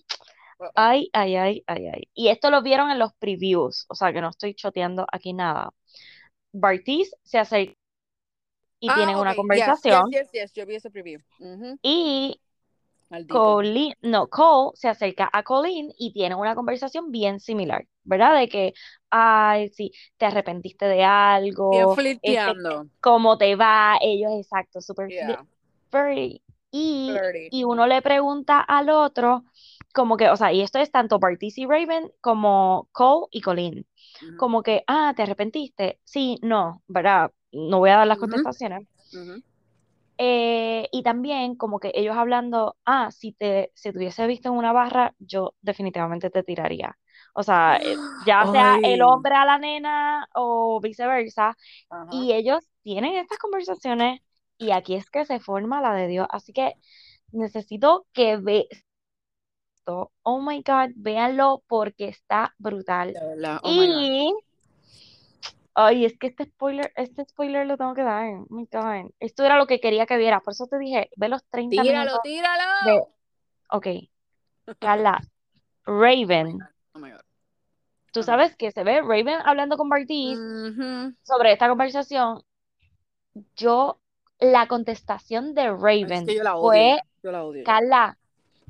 ay, 0.76 1.10
ay, 1.12 1.36
ay, 1.36 1.64
ay, 1.66 1.86
ay. 1.88 2.08
Y 2.14 2.28
esto 2.28 2.50
lo 2.50 2.62
vieron 2.62 2.90
en 2.90 2.98
los 2.98 3.12
previews, 3.14 3.84
o 3.88 3.94
sea, 3.94 4.12
que 4.14 4.22
no 4.22 4.30
estoy 4.30 4.54
choteando 4.54 5.06
aquí 5.12 5.34
nada. 5.34 5.74
Bartiz 6.52 7.10
se 7.22 7.38
acerca 7.38 7.74
y 8.80 8.88
Ah, 8.88 8.94
tienen 8.94 9.16
una 9.16 9.30
ok. 9.30 9.36
Yes, 9.36 9.36
yes, 9.36 9.36
conversación, 9.36 10.10
yes. 10.32 10.52
Yo 10.54 10.66
vi 10.66 10.76
ese 10.76 10.90
preview. 10.90 11.20
Y. 11.82 12.40
Colleen, 13.26 13.94
no, 14.02 14.28
Cole 14.28 14.72
se 14.74 14.86
acerca 14.88 15.30
a 15.32 15.42
Colleen 15.42 15.90
y 15.98 16.12
tienen 16.12 16.38
una 16.38 16.54
conversación 16.54 17.10
bien 17.10 17.40
similar, 17.40 17.86
¿verdad? 18.04 18.38
De 18.38 18.48
que, 18.48 18.74
ay, 19.10 19.68
sí, 19.70 19.92
te 20.18 20.26
arrepentiste 20.26 20.84
de 20.84 20.96
Bien 20.96 21.08
algo, 21.08 21.72
este, 21.92 21.94
flirteando. 21.94 22.86
cómo 23.00 23.38
te 23.38 23.56
va, 23.56 23.96
ellos, 24.02 24.32
exacto, 24.38 24.80
super, 24.82 25.08
fli- 25.08 25.36
Yeah. 25.90 26.40
Y, 26.70 27.10
y 27.50 27.64
uno 27.64 27.86
le 27.86 28.02
pregunta 28.02 28.60
al 28.60 28.90
otro, 28.90 29.44
como 29.98 30.16
que, 30.16 30.30
o 30.30 30.36
sea, 30.36 30.52
y 30.52 30.62
esto 30.62 30.78
es 30.78 30.90
tanto 30.92 31.18
Bartiz 31.18 31.58
y 31.58 31.66
Raven 31.66 32.10
como 32.20 32.88
Cole 32.92 33.26
y 33.32 33.40
Colleen. 33.42 33.86
Ujú, 34.22 34.36
Como 34.36 34.62
que, 34.62 34.84
ah, 34.86 35.12
¿te 35.16 35.22
arrepentiste? 35.24 36.00
Sí, 36.04 36.38
no, 36.42 36.82
¿verdad? 36.88 37.32
No 37.52 37.78
voy 37.80 37.90
a 37.90 37.96
dar 37.98 38.06
las 38.06 38.18
contestaciones. 38.18 38.86
Eh, 40.20 40.88
y 40.92 41.02
también 41.04 41.54
como 41.56 41.78
que 41.78 41.92
ellos 41.94 42.16
hablando, 42.16 42.76
ah, 42.84 43.10
si 43.12 43.32
te, 43.32 43.70
si 43.74 43.92
te 43.92 43.98
hubiese 43.98 44.26
visto 44.26 44.48
en 44.48 44.56
una 44.56 44.72
barra, 44.72 45.14
yo 45.20 45.54
definitivamente 45.62 46.30
te 46.30 46.42
tiraría. 46.42 46.98
O 47.34 47.42
sea, 47.44 47.76
eh, 47.82 48.02
ya 48.18 48.46
sea 48.48 48.80
el 48.82 49.02
hombre 49.02 49.34
a 49.36 49.44
la 49.44 49.58
nena 49.58 50.28
o 50.34 50.80
viceversa. 50.80 51.56
Y 52.10 52.32
ellos 52.34 52.60
tienen 52.82 53.16
estas 53.16 53.38
conversaciones 53.38 54.20
y 54.58 54.72
aquí 54.72 54.94
es 54.94 55.10
que 55.10 55.24
se 55.26 55.40
forma 55.40 55.80
la 55.82 55.94
de 55.94 56.08
Dios. 56.08 56.28
Así 56.30 56.52
que 56.52 56.74
necesito 57.32 58.06
que 58.12 58.36
ve 58.38 58.68
Oh 59.88 60.40
my 60.40 60.62
God, 60.62 60.92
véanlo 60.96 61.62
porque 61.66 62.08
está 62.08 62.54
brutal. 62.58 63.12
De 63.14 63.58
oh. 63.62 63.70
Y, 63.70 64.34
ay, 65.74 66.04
es 66.04 66.18
que 66.18 66.28
este 66.28 66.44
spoiler, 66.44 66.92
este 66.96 67.24
spoiler 67.24 67.66
lo 67.66 67.76
tengo 67.76 67.94
que 67.94 68.02
dar. 68.02 68.26
Oh 68.26 68.46
my 68.50 68.68
God. 68.70 69.10
Esto 69.20 69.44
era 69.44 69.56
lo 69.56 69.66
que 69.66 69.80
quería 69.80 70.06
que 70.06 70.16
vieras. 70.16 70.42
Por 70.42 70.52
eso 70.52 70.66
te 70.66 70.78
dije, 70.78 71.10
ve 71.16 71.28
los 71.28 71.44
30 71.48 71.82
Tíralo, 71.82 71.98
minutos 72.00 72.20
de, 72.22 72.30
tíralo. 72.30 73.08
ok, 73.70 73.86
Carla, 74.78 75.20
Raven. 75.84 76.58
Oh 76.92 76.98
my 76.98 77.10
God. 77.12 77.20
Tú 78.12 78.20
Ajá. 78.20 78.26
sabes 78.26 78.56
que 78.56 78.72
se 78.72 78.84
ve 78.84 79.00
Raven 79.00 79.38
hablando 79.44 79.76
con 79.76 79.88
Bartiz 79.88 80.38
Ujú. 80.38 81.14
sobre 81.22 81.52
esta 81.52 81.68
conversación. 81.68 82.42
Yo, 83.56 84.00
la 84.40 84.66
contestación 84.66 85.54
de 85.54 85.66
Es 85.66 85.72
Raven 85.80 86.26
que 86.26 86.34
yo 86.34 86.42
la 86.42 86.56
odio. 86.56 86.68
fue. 86.68 87.00
Yo 87.22 87.32
la 87.32 87.44
odio. 87.44 87.60
ya. 87.60 87.64
Carla, 87.64 88.18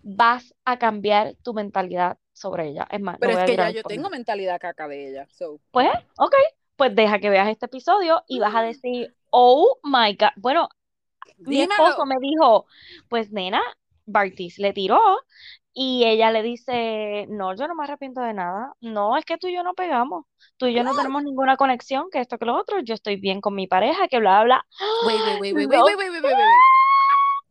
vas 0.03 0.55
a 0.65 0.79
cambiar 0.79 1.35
tu 1.43 1.55
mentalidad 1.55 2.19
sobre 2.33 2.69
ella. 2.69 2.87
Es 2.91 3.01
más, 3.01 3.19
Pero 3.19 3.39
es 3.39 3.45
que 3.45 3.57
ya 3.57 3.71
yo 3.71 3.83
tengo 3.83 4.11
mentalidad 4.11 4.61
caca 4.61 4.89
de 4.89 5.11
ella. 5.11 5.27
So. 5.31 5.61
Pues, 5.71 5.91
ok, 6.19 6.35
pues 6.77 6.95
deja 6.95 7.19
que 7.19 7.31
veas 7.31 7.49
este 7.49 7.67
episodio 7.67 8.23
y 8.29 8.39
vas 8.39 8.55
a 8.55 8.63
decir, 8.63 9.15
oh 9.31 9.79
my 9.83 10.17
God. 10.19 10.31
Bueno, 10.37 10.69
mi 11.39 11.63
esposo 11.63 12.07
me 12.07 12.17
dijo, 12.21 12.67
pues 13.09 13.33
nena, 13.33 13.63
Bartiz 14.07 14.59
le 14.59 14.73
tiró 14.73 15.01
y 15.75 16.05
ella 16.07 16.31
le 16.31 16.43
dice, 16.43 17.27
no, 17.29 17.55
yo 17.55 17.69
no 17.69 17.75
me 17.75 17.85
arrepiento 17.85 18.21
de 18.21 18.35
nada. 18.35 18.75
No, 18.81 19.17
es 19.17 19.25
que 19.25 19.39
tú 19.39 19.49
y 19.49 19.55
yo 19.55 19.63
no 19.63 19.75
pegamos. 19.75 20.25
Tú 20.57 20.67
y 20.67 20.75
yo 20.75 20.83
no 20.83 20.95
tenemos 20.95 21.23
ninguna 21.23 21.57
conexión, 21.57 22.07
que 22.11 22.21
esto, 22.21 22.39
que 22.39 22.47
lo 22.47 22.57
otro. 22.57 22.81
Yo 22.81 22.95
estoy 22.95 23.17
bien 23.17 23.41
con 23.41 23.55
mi 23.55 23.67
pareja, 23.67 24.09
que 24.09 24.19
bla, 24.19 24.43
bla, 24.43 24.65
Wait, 25.07 25.21
wait, 25.21 25.41
wait, 25.41 25.55
wait, 25.55 25.69
wait, 25.69 25.83
wait, 25.85 25.99
wait, 25.99 26.11
wait, 26.11 26.23
wait. 26.23 26.78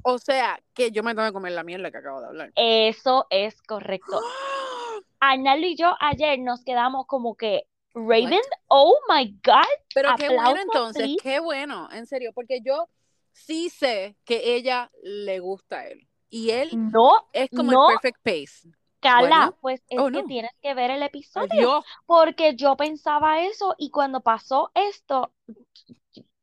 O 0.09 0.19
sea, 0.19 0.57
que 0.73 0.91
yo 0.91 1.03
me 1.03 1.13
tengo 1.13 1.27
que 1.27 1.33
comer 1.33 1.51
la 1.51 1.65
mierda 1.65 1.91
que 1.91 1.97
acabo 1.97 2.21
de 2.21 2.27
hablar. 2.27 2.51
Eso 2.55 3.27
es 3.29 3.61
correcto. 3.61 4.21
Arnaldo 5.19 5.67
y 5.67 5.75
yo 5.75 5.93
ayer 5.99 6.39
nos 6.39 6.63
quedamos 6.63 7.05
como 7.07 7.35
que, 7.35 7.63
Raven, 7.93 8.31
What? 8.35 8.59
oh 8.67 8.95
my 9.09 9.37
God, 9.43 9.65
Pero 9.93 10.15
qué 10.17 10.29
bueno 10.29 10.61
entonces, 10.61 11.03
please. 11.03 11.17
qué 11.21 11.39
bueno, 11.41 11.89
en 11.91 12.05
serio, 12.05 12.31
porque 12.33 12.61
yo 12.63 12.87
sí 13.33 13.69
sé 13.69 14.15
que 14.23 14.55
ella 14.55 14.89
le 15.03 15.39
gusta 15.39 15.79
a 15.79 15.87
él. 15.87 16.07
Y 16.29 16.51
él 16.51 16.69
No, 16.91 17.27
es 17.33 17.49
como 17.49 17.71
no, 17.73 17.89
el 17.89 17.97
perfect 17.99 18.19
pace. 18.23 18.69
Bueno. 19.01 19.57
pues 19.61 19.81
es 19.89 19.99
Oh, 19.99 20.05
que 20.05 20.21
no. 20.21 20.25
tienes 20.25 20.51
que 20.61 20.73
ver 20.73 20.91
el 20.91 21.03
episodio, 21.03 21.47
Adiós. 21.51 21.85
porque 22.05 22.55
yo 22.55 22.77
pensaba 22.77 23.41
eso 23.41 23.75
y 23.77 23.89
cuando 23.91 24.21
pasó 24.21 24.71
esto, 24.73 25.33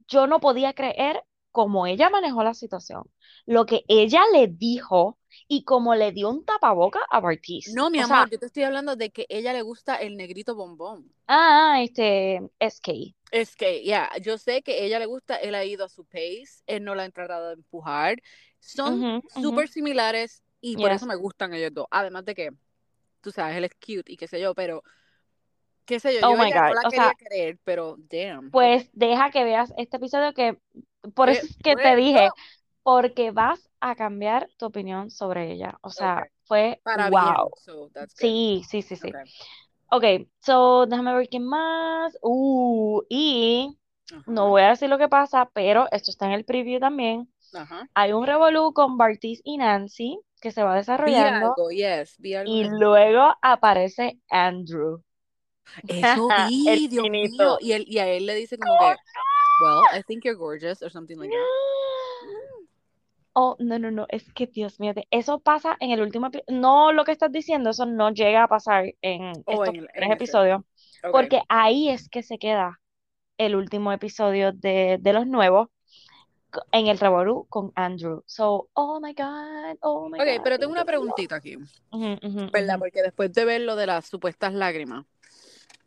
yo 0.09 0.27
no 0.27 0.41
podía 0.41 0.73
creer 0.75 1.23
cómo 1.51 1.87
ella 1.87 2.11
manejó 2.11 2.43
la 2.43 2.55
situación, 2.55 3.05
lo 3.47 3.67
que 3.67 3.85
ella 3.89 4.23
le 4.33 4.49
dijo 4.49 5.19
y 5.49 5.65
cómo 5.65 5.95
le 5.95 6.13
dio 6.13 6.31
un 6.31 6.45
tapaboca 6.45 7.01
a 7.11 7.21
Bartiz. 7.21 7.79
No, 7.79 7.91
mi 7.91 7.99
O 7.99 8.05
amor, 8.05 8.05
sea, 8.05 8.31
yo 8.31 8.39
te 8.39 8.47
estoy 8.47 8.63
hablando 8.63 8.97
de 8.97 9.11
que 9.11 9.27
ella 9.29 9.53
le 9.53 9.61
gusta 9.61 9.97
el 9.97 10.17
negrito 10.17 10.55
bombón. 10.55 11.13
ah, 11.29 11.83
este, 11.83 12.41
SK. 12.61 13.15
Es 13.31 13.57
que, 13.57 13.85
ya, 13.85 14.11
yo 14.23 14.39
sé 14.39 14.63
que 14.63 14.85
ella 14.85 14.99
le 15.01 15.07
gusta, 15.07 15.37
él 15.37 15.55
ha 15.57 15.65
ido 15.65 15.85
a 15.85 15.89
su 15.89 16.05
pace, 16.05 16.63
él 16.67 16.85
no 16.85 16.95
la 16.95 17.03
ha 17.05 17.11
tratado 17.11 17.49
de 17.49 17.55
empujar. 17.55 18.23
Son 18.61 19.09
ujú. 19.21 19.21
súper 19.27 19.69
similares 19.69 20.43
y 20.61 20.77
por 20.77 20.93
eso 20.93 21.07
me 21.07 21.17
gustan 21.17 21.53
ellos 21.53 21.73
dos. 21.75 21.87
Además 21.91 22.25
de 22.25 22.35
que, 22.35 22.51
tú 23.23 23.33
sabes, 23.33 23.57
él 23.57 23.65
es 23.65 23.75
cute 23.75 24.13
y 24.13 24.17
qué 24.19 24.29
sé 24.29 24.41
yo, 24.41 24.55
pero, 24.55 24.83
qué 25.85 26.01
sé 26.01 26.15
yo, 26.15 26.23
Oh 26.23 26.35
yo 26.35 26.37
my 26.37 26.51
ella 26.51 26.61
no 26.67 26.73
God, 26.73 26.75
la 26.75 26.85
o 26.85 26.91
quería 26.91 27.15
sea, 27.15 27.15
creer, 27.15 27.59
pero 27.65 27.97
damn. 27.99 28.51
pues 28.51 28.91
deja 28.93 29.31
que 29.31 29.45
veas 29.45 29.73
este 29.77 29.97
episodio 29.97 30.33
que, 30.35 30.59
por 31.15 31.29
Eh, 31.29 31.31
eso 31.31 31.47
es 31.47 31.57
que 31.63 31.77
te 31.77 31.97
bueno, 31.97 31.97
dije, 31.97 32.35
porque 32.85 33.33
vas 33.33 33.69
a 33.81 33.97
cambiar 33.97 34.49
tu 34.59 34.67
opinión 34.67 35.11
sobre 35.11 35.51
ella. 35.51 35.79
O 35.81 35.91
sea, 35.91 36.29
fue 36.45 36.81
para 36.85 37.09
bien, 37.09 37.23
wow. 37.23 37.51
so 37.57 37.91
that's 37.93 38.15
good. 38.15 38.21
Sí, 38.21 38.63
sí, 38.69 38.83
sí, 38.83 38.95
sí. 38.95 39.09
Okay. 39.91 40.23
Ok, 40.23 40.29
so 40.41 40.87
déjame 40.87 41.15
ver 41.15 41.29
qué 41.29 41.41
más. 41.41 42.17
Uh, 42.23 43.03
y 43.09 43.77
no 44.27 44.51
voy 44.51 44.63
a 44.63 44.71
decir 44.71 44.91
lo 44.91 44.99
que 44.99 45.09
pasa, 45.09 45.51
pero 45.55 45.87
esto 45.91 46.11
está 46.11 46.27
en 46.27 46.33
el 46.33 46.45
preview 46.45 46.79
también. 46.79 47.33
ajá. 47.55 47.89
Hay 47.95 48.13
un 48.13 48.27
revolú 48.27 48.73
con 48.75 48.99
Bartiz 48.99 49.41
y 49.45 49.57
Nancy 49.57 50.21
que 50.43 50.51
se 50.51 50.63
va 50.63 50.77
desarrollando 50.77 51.47
algo, 51.47 51.71
yes, 51.71 52.19
algo 52.23 52.53
y 52.53 52.61
el 52.61 52.69
luego 52.79 53.35
aparece 53.41 54.21
Andrew, 54.29 55.03
Eso 55.89 56.29
el 56.69 56.81
vi, 56.81 56.89
Dios 56.89 57.09
mío. 57.09 57.23
finito. 57.23 57.59
Y, 57.63 57.73
él, 57.73 57.87
y 57.89 57.99
a 57.99 58.09
él 58.09 58.27
le 58.27 58.35
dice 58.35 58.59
como 58.59 58.79
que, 58.79 58.95
well, 59.63 59.99
I 59.99 60.03
think 60.03 60.23
you're 60.25 60.37
gorgeous 60.37 60.83
or 60.83 60.91
something 60.91 61.17
like 61.17 61.31
that. 61.31 61.84
Oh, 63.37 63.57
no, 63.59 63.79
no, 63.81 63.91
no, 63.91 64.07
es 64.11 64.33
que 64.33 64.47
Dios 64.47 64.79
mío, 64.79 64.93
eso 65.11 65.41
pasa 65.41 65.77
en 65.81 65.91
el 65.91 66.01
último 66.01 66.29
episodio. 66.29 66.61
No, 66.61 66.93
lo 66.93 67.05
que 67.05 67.13
estás 67.13 67.33
diciendo, 67.33 67.71
eso 67.71 67.85
no 67.85 68.11
llega 68.11 68.45
a 68.45 68.49
pasar 68.49 68.87
en 69.03 69.31
estos 69.47 69.69
en, 69.69 69.87
tres 69.87 69.89
en 69.95 70.13
episodios, 70.13 70.61
Ok. 71.03 71.11
porque 71.11 71.43
ahí 71.49 71.89
es 71.89 72.09
que 72.09 72.23
se 72.23 72.39
queda 72.39 72.81
el 73.37 73.57
último 73.57 73.93
episodio 73.93 74.53
de, 74.53 74.99
de 75.01 75.13
los 75.13 75.27
nuevos 75.27 75.69
en 76.71 76.87
el 76.87 76.99
revolú 76.99 77.47
con 77.49 77.73
Andrew. 77.75 78.23
So, 78.27 78.69
oh 78.75 79.01
my 79.01 79.13
God, 79.15 79.79
oh 79.81 80.09
my 80.09 80.21
Ok, 80.21 80.27
God, 80.37 80.45
pero 80.45 80.59
tengo 80.59 80.73
una 80.73 80.85
preguntita 80.85 81.37
aquí, 81.37 81.57
¿verdad? 82.53 82.79
Porque 82.79 83.03
después 83.03 83.33
de 83.33 83.45
ver 83.45 83.63
lo 83.63 83.75
de 83.75 83.87
las 83.87 84.07
supuestas 84.07 84.55
lágrimas, 84.55 85.05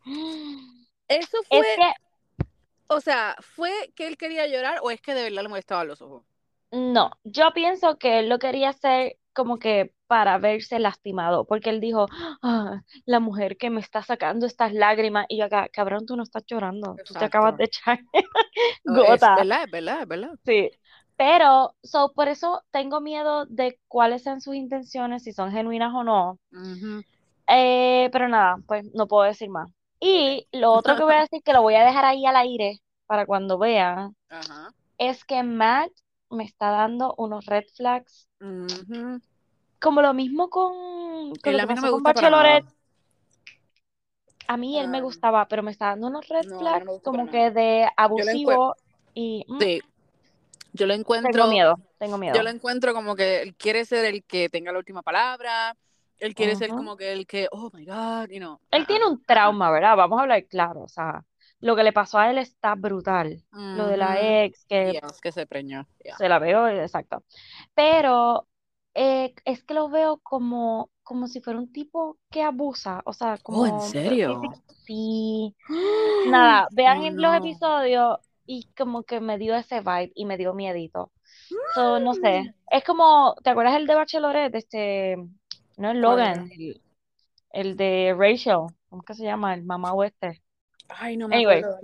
¿eso 1.08 1.38
Es 1.38 1.48
fue, 1.48 1.76
que, 1.78 2.46
o 2.88 3.00
sea, 3.00 3.36
fue 3.40 3.72
que 3.96 4.08
él 4.08 4.18
quería 4.18 4.48
llorar 4.48 4.80
o 4.84 4.92
es 4.92 5.02
que 5.02 5.14
de 5.14 5.24
verdad 5.24 5.44
le 5.44 5.50
molestaban 5.50 5.88
los 5.88 6.02
ojos? 6.02 6.27
No, 6.72 7.12
yo 7.24 7.52
pienso 7.54 7.98
que 7.98 8.20
él 8.20 8.30
lo 8.30 8.40
quería 8.40 8.70
hacer 8.70 9.18
como 9.34 9.60
que 9.60 9.94
para 10.08 10.38
verse 10.40 10.80
lastimado, 10.80 11.46
porque 11.46 11.70
él 11.70 11.80
dijo, 11.80 12.08
"Ah, 12.42 12.82
la 13.06 13.20
mujer 13.20 13.58
que 13.58 13.70
me 13.70 13.82
está 13.82 14.02
sacando 14.02 14.46
estas 14.46 14.74
lágrimas, 14.74 15.26
y 15.30 15.38
yo 15.38 15.46
acá, 15.46 15.70
cabrón, 15.72 16.06
tú 16.06 16.16
no 16.16 16.24
estás 16.24 16.44
llorando, 16.48 16.98
tú 17.06 17.14
te 17.14 17.26
acabas 17.26 17.58
de 17.58 17.66
echar 17.66 18.00
No, 18.86 19.04
es 19.04 19.10
gota. 19.10 19.36
verdad, 19.36 19.64
es 19.66 19.72
verdad, 19.72 20.02
es 20.02 20.08
verdad. 20.08 20.30
Sí, 20.46 20.72
pero 21.16 21.76
so, 21.84 22.12
por 22.14 22.28
eso 22.28 22.64
tengo 22.72 23.02
miedo 23.02 23.46
de 23.46 23.80
cuáles 23.88 24.24
sean 24.24 24.42
sus 24.42 24.56
intenciones, 24.56 25.24
si 25.24 25.34
son 25.34 25.52
genuinas 25.52 25.94
o 25.94 26.04
no. 26.04 26.40
Eh, 27.48 28.10
pero 28.12 28.28
nada, 28.28 28.58
pues 28.68 28.86
no 28.94 29.08
puedo 29.08 29.24
decir 29.24 29.50
más. 29.50 29.70
Y 30.00 30.48
lo 30.52 30.72
otro 30.74 30.96
que 30.96 31.04
voy 31.04 31.16
a 31.16 31.22
decir, 31.22 31.42
que 31.44 31.54
lo 31.54 31.62
voy 31.62 31.76
a 31.76 31.86
dejar 31.86 32.06
ahí 32.06 32.26
al 32.26 32.36
aire 32.36 32.80
para 33.08 33.26
cuando 33.26 33.58
vean, 33.58 34.16
es 34.98 35.24
que 35.26 35.44
Matt 35.44 35.92
me 36.30 36.44
está 36.44 36.70
dando 36.70 37.13
unos 37.18 37.46
red 37.46 37.66
flags, 37.76 38.28
como 39.80 40.02
lo 40.02 40.13
mismo 40.13 40.50
con, 40.50 40.74
con 40.74 41.34
lo 41.34 41.36
a 41.36 41.36
que 41.42 41.52
mí 41.52 41.58
no 41.62 41.66
pasó 41.68 41.82
me 41.82 41.92
con 41.92 42.04
Bachelorette. 42.04 42.66
A 44.48 44.56
mí 44.58 44.80
él 44.80 44.88
me 44.88 45.00
Ah, 45.00 45.02
gustaba, 45.02 45.48
pero 45.48 45.62
me 45.62 45.72
está 45.72 45.88
dando 45.88 46.08
unos 46.08 46.28
red 46.30 46.46
no, 46.46 46.52
no 46.54 46.60
flags 46.60 47.02
como 47.04 47.30
que 47.30 47.52
de 47.52 47.84
Yo 47.84 47.90
abusivo 47.98 48.76
y 49.13 49.46
mm, 49.48 49.60
sí, 49.60 49.82
yo 50.74 50.86
lo 50.86 50.94
tengo 50.94 51.00
encuentro, 51.02 51.48
miedo, 51.48 51.76
tengo 52.00 52.16
yo 52.16 52.20
miedo. 52.22 52.44
lo 52.44 52.50
encuentro 52.50 52.94
como 52.94 53.16
que 53.16 53.42
él 53.42 53.56
quiere 53.56 53.84
ser 53.84 54.06
el 54.06 54.24
que 54.24 54.48
tenga 54.50 54.72
la 54.72 54.78
última 54.80 55.02
palabra, 55.02 55.76
él 56.20 56.34
quiere 56.34 56.56
ser 56.56 56.70
como 56.70 56.96
que 56.96 57.12
el 57.12 57.28
que, 57.28 57.48
oh 57.52 57.70
my 57.74 57.86
God, 57.86 58.30
you 58.30 58.40
know, 58.40 58.60
Él 58.72 58.86
tiene 58.88 59.06
un 59.06 59.22
trauma, 59.24 59.70
¿verdad? 59.70 59.96
Vamos 59.98 60.18
a 60.20 60.22
hablar 60.24 60.46
claro, 60.46 60.84
o 60.84 60.88
sea, 60.88 61.24
lo 61.60 61.76
que 61.76 61.84
le 61.84 61.93
pasó 61.93 62.20
a 62.20 62.30
él 62.30 62.38
está 62.38 62.76
brutal. 62.76 63.43
Lo 63.52 63.88
de 63.88 63.98
la 63.98 64.43
ex, 64.43 64.65
que 64.65 65.32
se 65.32 65.48
preñó, 65.48 65.88
yeah. 66.04 66.15
se 66.17 66.30
la 66.30 66.39
veo, 66.39 66.67
exacto. 66.67 67.24
Pero 67.74 68.48
eh, 68.93 69.34
es 69.46 69.63
que 69.63 69.74
lo 69.74 69.89
veo 69.89 70.20
como, 70.24 70.89
como 71.04 71.28
si 71.28 71.41
fuera 71.41 71.60
un 71.60 71.72
tipo 71.72 72.17
que 72.30 72.43
abusa, 72.43 73.02
o 73.06 73.13
sea, 73.13 73.38
Oh, 73.50 73.65
¿en 73.65 73.72
como 73.72 73.82
serio? 73.82 74.41
Sí. 74.86 75.56
Nada, 76.30 76.67
vean 76.72 77.02
Oh 77.02 77.06
en 77.06 77.22
los 77.22 77.32
no. 77.32 77.38
episodios 77.38 78.20
y 78.46 78.70
como 78.78 79.04
que 79.04 79.20
me 79.20 79.38
dio 79.38 79.56
ese 79.56 79.82
vibe 79.82 80.12
y 80.15 80.26
me 80.26 80.38
dio 80.38 80.54
miedito. 80.54 81.12
So, 81.76 82.00
no 82.00 82.13
sé. 82.13 82.54
Es 82.72 82.84
como, 82.84 83.36
¿te 83.43 83.50
acuerdas 83.52 83.76
el 83.76 83.88
de 83.88 83.96
Bachelorette? 83.96 84.56
Este, 84.56 85.17
no 85.78 85.91
es. 85.91 85.98
Logan, 85.98 86.50
el, 86.52 86.82
el 87.52 87.78
de 87.78 88.15
Rachel. 88.17 88.67
¿Cómo 88.89 89.04
que 89.04 89.13
se 89.13 89.24
llama? 89.24 89.54
El 89.54 89.63
mamá 89.63 89.93
este. 90.06 90.41
Ay, 90.89 91.17
no 91.17 91.28
me 91.28 91.36
Anyway, 91.36 91.60
acuerdo, 91.60 91.80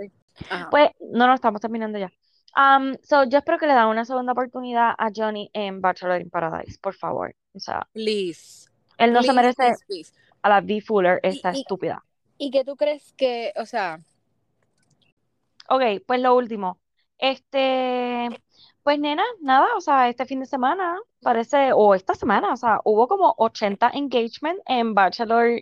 pues 0.72 0.90
no, 1.12 1.28
no 1.28 1.34
estamos 1.34 1.62
terminando 1.62 1.98
ya. 2.00 2.12
Um, 2.56 2.96
so, 3.04 3.24
yo 3.24 3.40
espero 3.40 3.58
que 3.58 3.66
le 3.68 3.74
dan 3.74 3.88
una 3.88 4.06
segunda 4.06 4.34
oportunidad 4.34 4.94
a 4.98 5.10
Johnny 5.16 5.50
en 5.54 5.82
Bachelor 5.82 6.22
in 6.22 6.30
Paradise, 6.30 6.78
por 6.80 6.94
favor. 6.94 7.36
O 7.54 7.60
sea, 7.60 7.88
Please. 7.94 8.70
él 8.98 9.12
no 9.12 9.24
se 9.24 9.34
merece 9.34 9.64
please, 9.64 9.86
please. 9.88 10.14
a 10.44 10.50
la 10.50 10.62
B 10.62 10.82
Fuller, 10.82 11.20
esta 11.24 11.52
y- 11.52 11.62
estúpida. 11.62 12.04
¿Y 12.38 12.52
qué 12.52 12.64
tú 12.64 12.76
crees 12.76 13.14
que, 13.14 13.54
o 13.58 13.66
sea, 13.66 14.00
Ok, 15.70 15.82
pues 16.06 16.20
lo 16.20 16.36
último. 16.36 16.78
Este, 17.18 18.28
pues 18.84 19.00
nena, 19.00 19.24
nada, 19.42 19.68
o 19.78 19.82
sea, 19.82 20.10
este 20.10 20.26
fin 20.26 20.42
de 20.42 20.46
semana 20.46 21.00
parece, 21.22 21.72
o 21.74 21.96
esta 21.96 22.16
semana, 22.16 22.52
o 22.52 22.58
sea, 22.58 22.80
hubo 22.84 23.08
como 23.08 23.34
80 23.38 23.90
engagement 23.94 24.60
en 24.66 24.94
Bachelor, 24.94 25.62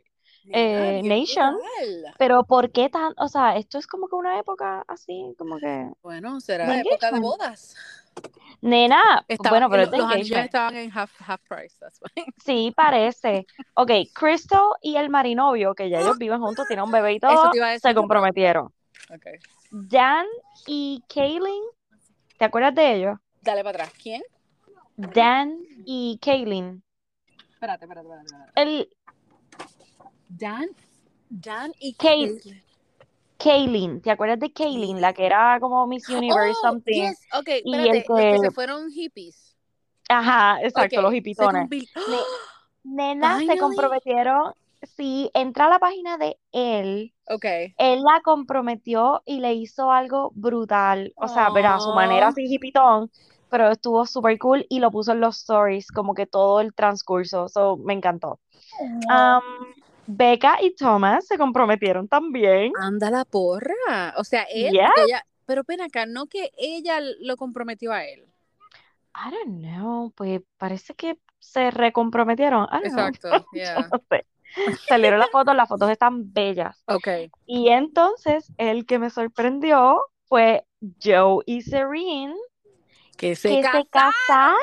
Eh, 0.49 1.01
Nation. 1.03 1.53
brutal. 1.55 2.15
pero 2.17 2.43
¿por 2.43 2.71
qué 2.71 2.89
tan, 2.89 3.13
o 3.17 3.27
sea, 3.27 3.55
esto 3.57 3.77
es 3.77 3.87
como 3.87 4.07
que 4.07 4.15
una 4.15 4.39
época 4.39 4.83
así, 4.87 5.35
como 5.37 5.57
que, 5.59 5.91
Bueno, 6.01 6.39
será 6.39 6.67
de 6.67 6.81
época 6.81 7.11
de 7.11 7.19
bodas. 7.19 7.75
Nena, 8.61 9.25
bueno, 9.49 9.69
pero 9.69 9.85
los 9.85 9.93
engagement. 9.93 10.45
estaban 10.45 10.75
en 10.75 10.91
half, 10.95 11.11
half 11.19 11.41
price, 11.47 11.75
that's 11.79 11.99
why. 12.01 12.23
Sí, 12.45 12.73
parece. 12.75 13.47
Ok, 13.73 13.91
Crystal 14.13 14.73
y 14.81 14.97
el 14.97 15.09
marinovio, 15.09 15.73
que 15.73 15.89
ya 15.89 15.99
ellos 15.99 16.17
viven 16.19 16.39
juntos, 16.39 16.67
tienen 16.67 16.85
un 16.85 16.91
bebé 16.91 17.13
y 17.13 17.19
todo, 17.19 17.51
se 17.79 17.95
comprometieron. 17.95 18.71
Okay. 19.13 19.39
Dan 19.71 20.25
y 20.67 21.03
Kaylin, 21.13 21.63
¿te 22.37 22.45
acuerdas 22.45 22.75
de 22.75 22.93
ellos? 22.93 23.17
Dale 23.41 23.63
para 23.63 23.83
atrás. 23.83 23.93
¿Quién? 24.01 24.21
Dan 24.95 25.57
y 25.85 26.19
Kaylin. 26.21 26.83
Espérate, 27.53 27.85
espérate, 27.85 28.07
espérate. 28.07 28.25
espérate. 28.25 28.61
El 28.61 28.89
Dan, 30.37 30.69
Dan 31.29 31.73
y 31.79 31.93
Kate. 31.93 32.39
Kaylin, 33.37 34.01
¿te 34.01 34.11
acuerdas 34.11 34.39
de 34.39 34.53
Kaylin? 34.53 35.01
La 35.01 35.13
que 35.13 35.25
era 35.25 35.59
como 35.59 35.85
Miss 35.87 36.07
Universe 36.09 36.57
Oh, 36.63 36.69
something. 36.69 36.93
yes. 37.09 37.19
Ok, 37.37 37.49
Y 37.63 37.87
espérate. 37.87 37.97
el 37.97 38.05
Los 38.07 38.31
que 38.31 38.39
se 38.39 38.51
fueron 38.51 38.89
hippies. 38.91 39.55
Ajá, 40.09 40.61
exacto, 40.61 41.01
los 41.01 41.11
convir- 41.11 41.87
Nena, 42.83 43.39
se 43.45 43.57
comprometieron. 43.57 44.53
Sí, 44.97 45.29
entra 45.33 45.65
a 45.65 45.69
la 45.69 45.79
página 45.79 46.17
de 46.17 46.37
él. 46.51 47.13
Ok. 47.29 47.45
Él 47.77 48.01
la 48.03 48.21
comprometió 48.23 49.21
y 49.25 49.39
le 49.39 49.53
hizo 49.53 49.91
algo 49.91 50.31
brutal. 50.33 51.13
O 51.15 51.27
sea, 51.27 51.49
verá, 51.51 51.75
a 51.75 51.79
su 51.79 51.91
manera 51.93 52.27
así 52.29 52.43
hipitón, 52.51 53.11
pero 53.49 53.69
estuvo 53.69 54.05
súper 54.05 54.37
cool 54.39 54.65
y 54.69 54.79
lo 54.79 54.89
puso 54.91 55.11
en 55.11 55.19
los 55.21 55.37
stories, 55.37 55.91
como 55.91 56.13
que 56.15 56.25
todo 56.25 56.61
el 56.61 56.73
transcurso. 56.73 57.47
So, 57.47 57.77
me 57.77 57.93
encantó. 57.93 58.39
Um, 58.81 59.73
Becca 60.15 60.57
y 60.61 60.75
Thomas 60.75 61.25
se 61.27 61.37
comprometieron 61.37 62.07
también. 62.07 62.71
Anda 62.79 63.09
la 63.09 63.25
porra. 63.25 64.13
O 64.17 64.23
sea, 64.23 64.43
él, 64.43 64.75
ella, 64.75 65.25
pero 65.45 65.63
ven 65.67 65.81
acá, 65.81 66.05
no 66.05 66.27
que 66.27 66.51
ella 66.57 66.99
lo 67.19 67.37
comprometió 67.37 67.91
a 67.91 68.05
él. 68.05 68.25
I 69.13 69.29
don't 69.31 69.59
know, 69.61 70.11
pues 70.15 70.41
parece 70.57 70.93
que 70.95 71.17
se 71.39 71.71
recomprometieron. 71.71 72.65
I 72.71 72.83
don't 72.83 72.93
know. 72.93 73.07
Exacto, 73.07 73.45
yeah. 73.53 73.87
No 73.91 74.01
sé. 74.09 74.25
Salieron 74.87 75.19
las 75.19 75.29
fotos, 75.29 75.55
las 75.55 75.67
fotos 75.69 75.89
están 75.89 76.33
bellas. 76.33 76.83
Ok. 76.87 77.07
Y 77.45 77.69
entonces, 77.69 78.51
el 78.57 78.85
que 78.85 78.99
me 78.99 79.09
sorprendió 79.09 80.01
fue 80.25 80.65
Joe 81.01 81.43
y 81.45 81.61
Serene, 81.61 82.35
Que 83.17 83.35
se 83.35 83.49
que 83.49 83.63
se 83.63 83.85
casaron. 83.85 83.85
casaron. 83.89 84.55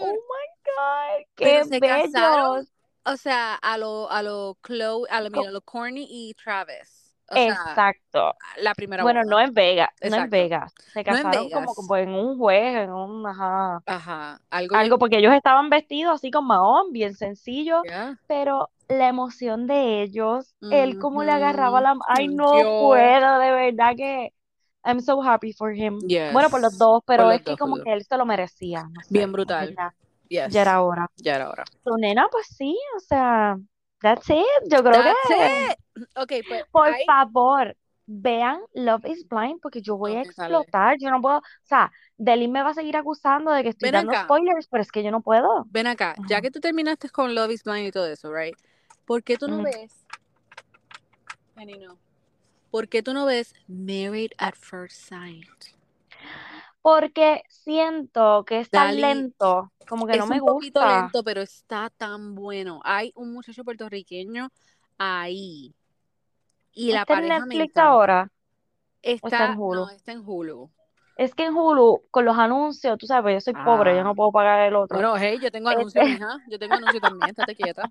Oh 0.00 0.06
my 0.12 0.46
God, 0.64 1.26
Pero 1.36 1.62
qué 1.62 1.64
se 1.68 1.80
casaron, 1.80 2.54
bellos. 2.54 2.71
O 3.04 3.16
sea, 3.16 3.54
a 3.56 3.78
lo, 3.78 4.10
a 4.10 4.22
lo 4.22 4.58
Chloe, 4.62 5.06
a 5.10 5.20
lo, 5.20 5.30
mira, 5.30 5.48
a 5.48 5.52
lo 5.52 5.60
Corny 5.62 6.06
y 6.08 6.34
Travis. 6.34 7.14
O 7.28 7.38
sea, 7.38 7.52
Exacto. 7.52 8.34
la 8.56 8.74
primera 8.74 9.02
Bueno, 9.02 9.20
boda. 9.20 9.24
no 9.24 9.40
en 9.40 9.54
Vegas, 9.54 9.88
no 10.02 10.16
en 10.18 10.26
Exacto. 10.26 10.30
Vegas. 10.30 10.72
Se 10.92 11.02
No 11.06 11.16
en 11.16 11.22
casaron 11.22 11.50
como, 11.50 11.74
como 11.74 11.96
en 11.96 12.10
un 12.10 12.38
juez, 12.38 12.76
en 12.76 12.92
un, 12.92 13.26
ajá, 13.26 13.82
Ajá. 13.86 14.40
Algo. 14.50 14.76
algo, 14.76 14.98
porque 14.98 15.18
ellos 15.18 15.32
estaban 15.34 15.70
vestidos 15.70 16.14
así 16.14 16.30
con 16.30 16.46
mahón, 16.46 16.92
bien 16.92 17.14
sencillo, 17.14 17.82
Yeah. 17.84 18.18
pero 18.26 18.70
la 18.88 19.08
emoción 19.08 19.66
de 19.66 20.02
ellos, 20.02 20.54
él 20.70 20.98
como 20.98 21.24
le 21.24 21.32
agarraba 21.32 21.80
la... 21.80 21.96
Ay, 22.08 22.28
no 22.28 22.46
puedo, 22.50 23.38
de 23.38 23.50
verdad 23.50 23.94
que... 23.96 24.34
I'm 24.84 25.00
so 25.00 25.22
happy 25.22 25.52
for 25.52 25.72
him. 25.74 25.98
Bueno, 26.32 26.50
por 26.50 26.60
los 26.60 26.76
dos, 26.76 27.02
pero 27.06 27.24
Por 27.24 27.32
es 27.32 27.42
que 27.42 27.50
dos, 27.52 27.58
como 27.58 27.76
que 27.82 27.92
él 27.92 28.04
se 28.04 28.16
lo 28.16 28.26
merecía. 28.26 28.82
no 28.92 29.00
sé, 29.02 29.08
Bien 29.10 29.32
brutal. 29.32 29.74
Ya, 30.32 30.44
Yes. 30.46 30.54
ya 30.54 30.62
era 30.62 30.82
hora. 30.82 31.06
Ya 31.16 31.34
era 31.36 31.50
hora. 31.50 31.64
Tu 31.84 31.96
nena, 31.98 32.26
pues 32.30 32.46
sí, 32.46 32.78
o 32.96 33.00
sea, 33.00 33.56
that's 34.00 34.28
it. 34.30 34.44
Yo 34.70 34.82
creo 34.82 35.02
That's 35.02 35.18
que, 35.28 35.66
it. 36.02 36.08
Ok, 36.16 36.32
pues. 36.48 36.64
por 36.70 36.90
favor, 37.06 37.76
vean 38.06 38.60
Love 38.74 39.04
is 39.06 39.26
Blind 39.28 39.60
porque 39.60 39.82
yo 39.82 39.96
voy 39.96 40.12
a 40.16 40.24
sale. 40.24 40.30
explotar. 40.54 40.96
Yo 40.98 41.10
no 41.10 41.20
puedo, 41.20 41.38
o 41.38 41.42
sea, 41.64 41.90
Delin 42.16 42.50
me 42.52 42.62
va 42.62 42.70
a 42.70 42.74
seguir 42.74 42.96
acusando 42.96 43.50
de 43.50 43.62
que 43.62 43.68
estoy 43.70 43.88
Ven 43.88 43.92
dando 44.06 44.12
acá. 44.12 44.24
spoilers, 44.24 44.66
pero 44.68 44.82
es 44.82 44.90
que 44.90 45.02
yo 45.02 45.10
no 45.10 45.20
puedo. 45.20 45.66
Ven 45.70 45.86
acá, 45.86 46.14
ya 46.28 46.40
que 46.40 46.50
tú 46.50 46.60
terminaste 46.60 47.10
con 47.10 47.34
Love 47.34 47.52
is 47.52 47.62
Blind 47.64 47.86
y 47.88 47.92
todo 47.92 48.06
eso, 48.06 48.32
right? 48.32 48.56
¿Por 49.04 49.22
qué 49.22 49.36
tú 49.36 49.48
no 49.48 49.62
ves? 49.62 50.06
Penny, 51.54 51.78
no. 51.78 51.98
¿Por 52.70 52.88
qué 52.88 53.02
tú 53.02 53.12
no 53.12 53.26
ves 53.26 53.54
Married 53.68 54.30
at 54.38 54.54
First 54.54 54.96
Sight? 55.08 55.46
Porque 56.82 57.42
siento 57.48 58.44
que 58.44 58.58
es 58.60 58.68
tan 58.70 58.88
Dali, 58.88 59.00
lento, 59.00 59.72
como 59.88 60.04
que 60.06 60.14
es 60.14 60.18
no 60.18 60.26
me 60.26 60.40
un 60.40 60.46
poquito 60.46 60.80
gusta. 60.80 60.98
lento, 61.00 61.22
pero 61.24 61.40
está 61.40 61.90
tan 61.96 62.34
bueno. 62.34 62.80
Hay 62.84 63.12
un 63.14 63.32
muchacho 63.32 63.62
puertorriqueño 63.64 64.48
ahí. 64.98 65.72
Y 66.72 66.92
la 66.92 67.02
¿Está 67.02 67.14
en 67.14 67.18
pareja 67.20 67.38
me 67.40 67.46
Netflix 67.54 67.76
ahora? 67.76 68.32
Está, 69.00 69.26
está 69.28 69.46
en 69.52 69.58
Hulu? 69.58 69.80
no, 69.80 69.90
está 69.90 70.12
en 70.12 70.22
Hulu. 70.26 70.70
Es 71.16 71.34
que 71.34 71.44
en 71.44 71.54
Hulu, 71.54 72.02
con 72.10 72.24
los 72.24 72.36
anuncios, 72.38 72.96
tú 72.98 73.06
sabes, 73.06 73.34
yo 73.34 73.40
soy 73.52 73.62
pobre, 73.64 73.94
yo 73.94 74.00
Ah. 74.00 74.04
no 74.04 74.14
puedo 74.14 74.32
pagar 74.32 74.66
el 74.66 74.74
otro. 74.74 74.96
Bueno, 74.96 75.14
hey, 75.16 75.38
yo 75.40 75.50
tengo 75.52 75.68
Este- 75.70 75.80
anuncio, 75.80 76.02
mija. 76.26 76.38
Yo 76.48 76.58
tengo 76.58 76.74
anuncio 76.74 77.00
también, 77.00 77.28
estate 77.30 77.54
quieta. 77.54 77.90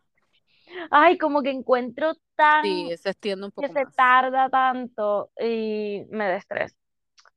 Ay, 0.90 1.18
como 1.18 1.42
que 1.42 1.52
encuentro 1.52 2.14
tan 2.36 2.64
Sí, 2.64 2.92
se 2.98 3.10
extiende 3.12 3.46
un 3.46 3.52
que 3.52 3.68
se 3.70 3.86
tarda 3.96 4.50
tanto 4.50 5.30
y 5.40 6.04
me 6.10 6.28
da 6.28 6.36
estrés. 6.38 6.76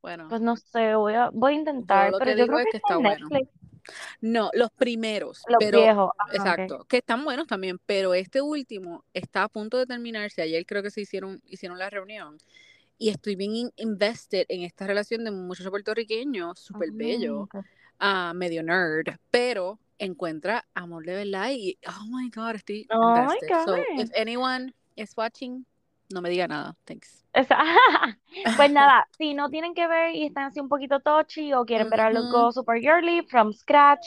Bueno, 0.05 0.29
Pues 0.29 0.43
no 0.43 0.55
sé, 0.55 0.95
voy 0.97 1.15
a, 1.15 1.31
voy 1.33 1.55
a 1.55 1.57
intentar, 1.57 2.13
lo 2.13 2.19
pero 2.19 2.33
que 2.33 2.37
yo 2.37 2.45
digo 2.45 2.57
creo 2.57 2.59
es 2.59 2.65
que 2.67 2.71
que 2.73 2.77
está 2.77 2.93
en 2.93 3.01
está 3.01 3.09
bueno. 3.09 3.29
Netflix, 3.31 3.51
no, 4.21 4.51
los 4.53 4.71
primeros, 4.73 5.43
los 5.49 5.59
pero 5.59 5.81
viejos. 5.81 6.11
Ajá. 6.19 6.35
Exacto, 6.37 6.85
que 6.85 6.99
están 6.99 7.25
buenos 7.25 7.47
también, 7.47 7.79
pero 7.87 8.13
este 8.13 8.43
último 8.43 9.03
está 9.15 9.45
a 9.45 9.49
punto 9.49 9.79
de 9.79 9.87
terminarse. 9.87 10.43
Ayer 10.43 10.67
creo 10.67 10.83
que 10.83 10.91
se 10.91 11.01
hicieron, 11.01 11.41
hicieron 11.47 11.79
la 11.79 11.89
reunión 11.89 12.37
y 12.99 13.09
estoy 13.09 13.35
bien 13.35 13.55
in- 13.57 13.73
invested 13.77 14.45
en 14.51 14.61
esta 14.61 14.87
relación 14.87 15.25
de 15.25 15.31
un 15.31 15.47
muchacho 15.47 15.71
puertorriqueño 15.71 16.55
súper 16.55 16.91
bello, 16.93 17.41
ok. 17.45 17.57
ah, 17.99 18.35
medio 18.37 18.63
nerd, 18.63 19.07
pero 19.31 19.79
encuentra 19.99 20.67
amor 20.75 21.07
de 21.07 21.15
verdad 21.15 21.49
y 21.51 21.79
oh 21.89 22.07
my 22.11 22.29
god, 22.29 22.57
estoy 22.57 22.87
Oh 22.91 23.01
my 23.01 23.09
invested. 23.23 23.65
So, 23.65 23.73
God. 23.75 24.01
if 24.01 24.11
anyone 24.15 24.75
is 24.97 25.17
watching, 25.17 25.65
no 26.11 26.21
me 26.21 26.31
diga 26.31 26.47
nada, 26.49 26.75
thanks. 26.85 27.25
Pues 28.57 28.71
nada, 28.73 29.07
si 29.17 29.35
no 29.35 29.49
tienen 29.49 29.75
que 29.75 29.87
ver 29.87 30.15
y 30.15 30.27
están 30.27 30.45
así 30.45 30.61
un 30.61 30.69
poquito 30.69 31.01
touchy 31.01 31.53
o 31.53 31.65
quieren 31.65 31.91
ver 31.91 32.01
algo 32.01 32.49
Ujú. 32.49 32.53
super 32.53 32.81
girly, 32.81 33.23
from 33.23 33.53
scratch, 33.53 34.07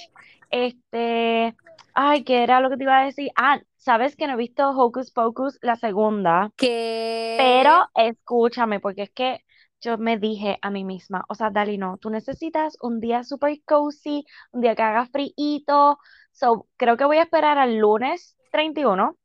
este, 0.49 1.55
ay, 1.93 2.23
¿qué 2.23 2.43
era 2.43 2.60
lo 2.60 2.69
que 2.69 2.77
te 2.77 2.83
iba 2.83 2.99
a 2.99 3.05
decir? 3.05 3.31
Ah, 3.36 3.60
sabes 3.75 4.15
que 4.15 4.27
no 4.27 4.33
he 4.33 4.38
visto 4.38 4.69
Hocus 4.69 5.12
Pocus 5.12 5.57
la 5.62 5.75
segunda, 5.75 6.51
Que 6.55 7.36
pero 7.38 7.88
escúchame, 7.95 8.79
porque 8.79 9.03
es 9.03 9.12
que 9.12 9.39
yo 9.81 9.97
me 9.97 10.17
dije 10.17 10.57
a 10.62 10.71
mí 10.71 10.83
misma, 10.83 11.23
o 11.29 11.36
sea, 11.36 11.49
Dali, 11.49 11.77
no, 11.77 11.97
tú 11.97 12.10
necesitas 12.10 12.77
un 12.81 12.99
día 12.99 13.23
super 13.23 13.55
cozy, 13.65 14.25
un 14.51 14.62
día 14.62 14.75
que 14.75 14.81
haga 14.81 15.05
frío, 15.05 15.97
so, 16.31 16.67
creo 16.77 16.97
que 16.97 17.05
voy 17.05 17.17
a 17.17 17.23
esperar 17.23 17.57
al 17.57 17.77
lunes 17.77 18.36
31, 18.51 19.17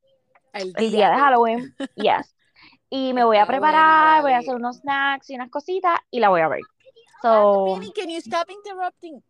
el 0.52 0.72
el 0.76 0.90
día 0.92 1.10
de 1.10 1.16
Halloween, 1.16 1.74
yes. 1.96 2.34
Y 2.94 3.14
me 3.14 3.24
voy 3.24 3.38
a 3.38 3.46
preparar, 3.46 4.20
voy 4.20 4.32
a 4.32 4.38
hacer 4.38 4.54
unos 4.54 4.76
snacks 4.76 5.30
y 5.30 5.34
unas 5.34 5.48
cositas 5.48 5.98
y 6.10 6.20
la 6.20 6.28
voy 6.28 6.42
a 6.42 6.48
ver. 6.48 6.60
So, 7.22 7.64
Penny, 7.64 7.90
can 7.90 8.10
you 8.10 8.18
stop 8.18 8.50
interrupting? 8.50 9.22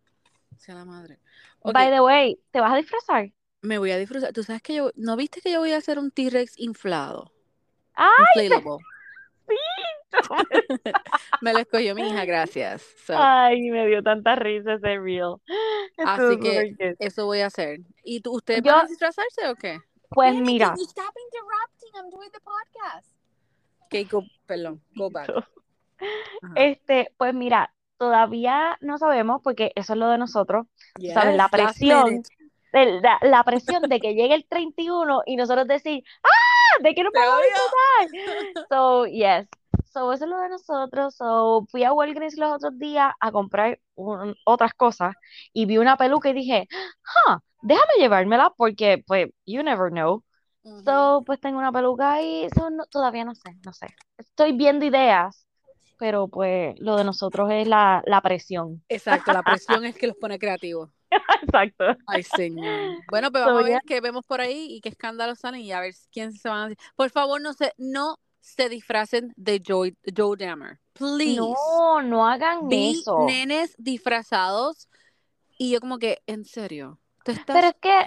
Sea 0.59 0.75
la 0.75 0.85
madre. 0.85 1.21
By 1.63 1.91
the 1.91 2.01
way, 2.01 2.41
¿te 2.51 2.61
vas 2.61 2.73
a 2.73 2.77
disfrazar? 2.77 3.31
me 3.61 3.79
voy 3.79 3.93
a 3.93 3.99
disfrutar. 3.99 4.33
Tú 4.33 4.43
sabes 4.43 4.63
que 4.63 4.75
yo, 4.75 4.91
¿no 4.97 5.15
viste 5.17 5.41
que 5.41 5.53
yo 5.53 5.61
voy 5.61 5.71
a 5.71 5.77
hacer 5.77 6.01
un 6.01 6.11
T-Rex 6.11 6.59
inflado? 6.59 7.33
¡Ay, 7.95 8.49
sí! 8.49 9.55
Me 11.41 11.53
lo 11.53 11.61
escogió 11.61 11.95
mi 11.95 12.09
hija, 12.09 12.25
gracias. 12.25 12.83
So, 13.07 13.15
Ay, 13.17 13.71
me 13.71 13.87
dio 13.87 14.03
tanta 14.03 14.35
risa 14.35 14.75
ese 14.75 14.99
reel. 14.99 15.37
Estuvo 15.97 16.09
Así 16.09 16.41
que- 16.41 16.97
eso 16.99 17.27
voy 17.27 17.41
a 17.41 17.47
hacer. 17.47 17.79
¿Y 18.03 18.21
tú, 18.21 18.33
ustedes 18.35 18.63
Yo- 18.63 18.73
van 18.73 18.87
a 18.87 18.89
disfrazarse 18.89 19.49
o 19.49 19.55
qué? 19.55 19.79
Pues 20.11 20.35
mira, 20.35 20.75
you 20.77 20.85
stop 20.85 21.15
interrupting? 21.17 21.91
I'm 21.95 22.11
doing 22.11 22.31
the 22.33 22.41
podcast. 22.41 23.22
Go, 24.11 24.25
perdón, 24.47 24.83
go 24.95 25.11
back. 25.11 25.31
Este, 26.57 27.13
pues 27.17 27.33
mira, 27.35 27.73
todavía 27.97 28.77
no 28.81 28.99
sabemos 28.99 29.41
porque 29.43 29.73
eso 29.77 29.93
es 29.93 29.99
lo 29.99 30.09
de 30.09 30.19
nosotros. 30.19 30.67
Yes, 30.99 31.15
¿sabes? 31.15 31.37
La 31.37 31.49
presión. 31.49 32.23
la, 32.73 33.19
la 33.23 33.45
presión 33.45 33.83
de 33.83 34.01
que 34.01 34.15
llegue 34.15 34.35
el 34.35 34.47
31 34.49 35.23
y 35.27 35.37
nosotros 35.37 35.67
decir, 35.69 36.03
¡ah! 36.25 36.83
¿De 36.83 36.95
que 36.95 37.05
no 37.05 37.11
odio. 37.11 38.09
disfrutar? 38.11 38.67
So, 38.71 39.07
yes. 39.07 39.47
So, 39.93 40.13
eso 40.13 40.25
es 40.25 40.31
lo 40.31 40.41
de 40.41 40.49
nosotros. 40.49 41.15
So, 41.15 41.67
fui 41.71 41.85
a 41.85 41.93
Walgreens 41.93 42.37
los 42.39 42.53
otros 42.55 42.79
días 42.79 43.13
a 43.21 43.31
comprar 43.31 43.79
un- 43.95 44.35
otras 44.45 44.73
cosas 44.75 45.15
y 45.53 45.67
vi 45.67 45.77
una 45.79 45.97
peluca 45.97 46.31
y 46.31 46.33
dije, 46.33 46.67
ah, 47.27 47.41
déjame 47.61 47.93
llevármela 47.99 48.53
porque, 48.57 49.05
pues, 49.07 49.29
you 49.47 49.63
never 49.63 49.91
know. 49.91 50.25
So, 50.85 51.23
pues 51.27 51.41
tengo 51.41 51.59
una 51.59 51.73
peluca 51.73 52.13
ahí. 52.15 52.47
So, 52.55 52.71
no- 52.71 52.87
todavía 52.87 53.25
no 53.25 53.35
sé, 53.35 53.57
no 53.65 53.73
sé. 53.73 53.87
Estoy 54.17 54.53
viendo 54.53 54.85
ideas, 54.85 55.47
pero 55.99 56.29
pues 56.29 56.75
lo 56.79 56.97
de 56.97 57.05
nosotros 57.05 57.51
es 57.51 57.67
la, 57.67 58.03
la 58.07 58.21
presión. 58.21 58.83
Exacto, 58.89 59.33
la 59.33 59.43
presión 59.43 59.85
es 59.85 59.97
que 59.97 60.07
los 60.07 60.17
pone 60.17 60.39
creativos. 60.39 60.91
Exacto. 61.43 61.85
Ay, 62.07 62.23
señor. 62.23 62.65
Bueno, 63.11 63.31
pues 63.31 63.43
So, 63.43 63.49
vamos 63.49 63.63
a 63.63 63.65
ver 63.65 63.73
yeah. 63.73 63.81
qué 63.87 64.01
vemos 64.01 64.25
por 64.25 64.41
ahí 64.41 64.67
y 64.71 64.81
qué 64.81 64.91
escándalos 64.91 65.41
salen 65.41 65.61
y 65.61 65.73
a 65.73 65.81
ver 65.81 65.95
quién 66.13 66.33
se 66.33 66.49
van 66.49 66.59
a 66.59 66.69
decir. 66.69 66.79
Por 66.97 67.11
favor, 67.11 67.41
no 67.41 67.53
se, 67.53 67.73
no 67.77 68.19
se 68.41 68.69
disfracen 68.69 69.33
de 69.37 69.61
Joe, 69.67 69.95
Joe 70.17 70.37
Dammer. 70.37 70.79
Please. 70.95 71.41
No, 71.41 72.03
no 72.03 72.27
hagan 72.29 72.69
Vi 72.69 72.93
eso. 72.93 73.27
nenes 73.27 73.75
disfrazados 73.79 74.89
y 75.59 75.71
yo 75.73 75.81
como 75.81 75.99
que, 75.99 76.23
en 76.27 76.45
serio, 76.45 76.99
estás 77.31 77.55
Pero 77.55 77.69
es 77.69 77.77
que, 77.81 78.05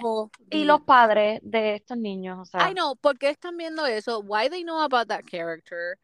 y 0.50 0.64
los 0.64 0.82
padres 0.82 1.40
de 1.42 1.74
estos 1.76 1.96
niños, 1.96 2.38
o 2.38 2.44
sea, 2.44 2.70
I 2.70 2.74
know, 2.74 2.96
¿por 2.96 3.18
qué 3.18 3.30
están 3.30 3.56
viendo 3.56 3.86
eso? 3.86 4.20
Why 4.20 4.48
they 4.50 4.62
know 4.62 4.80
about 4.80 5.08
that 5.08 5.24
character? 5.24 5.98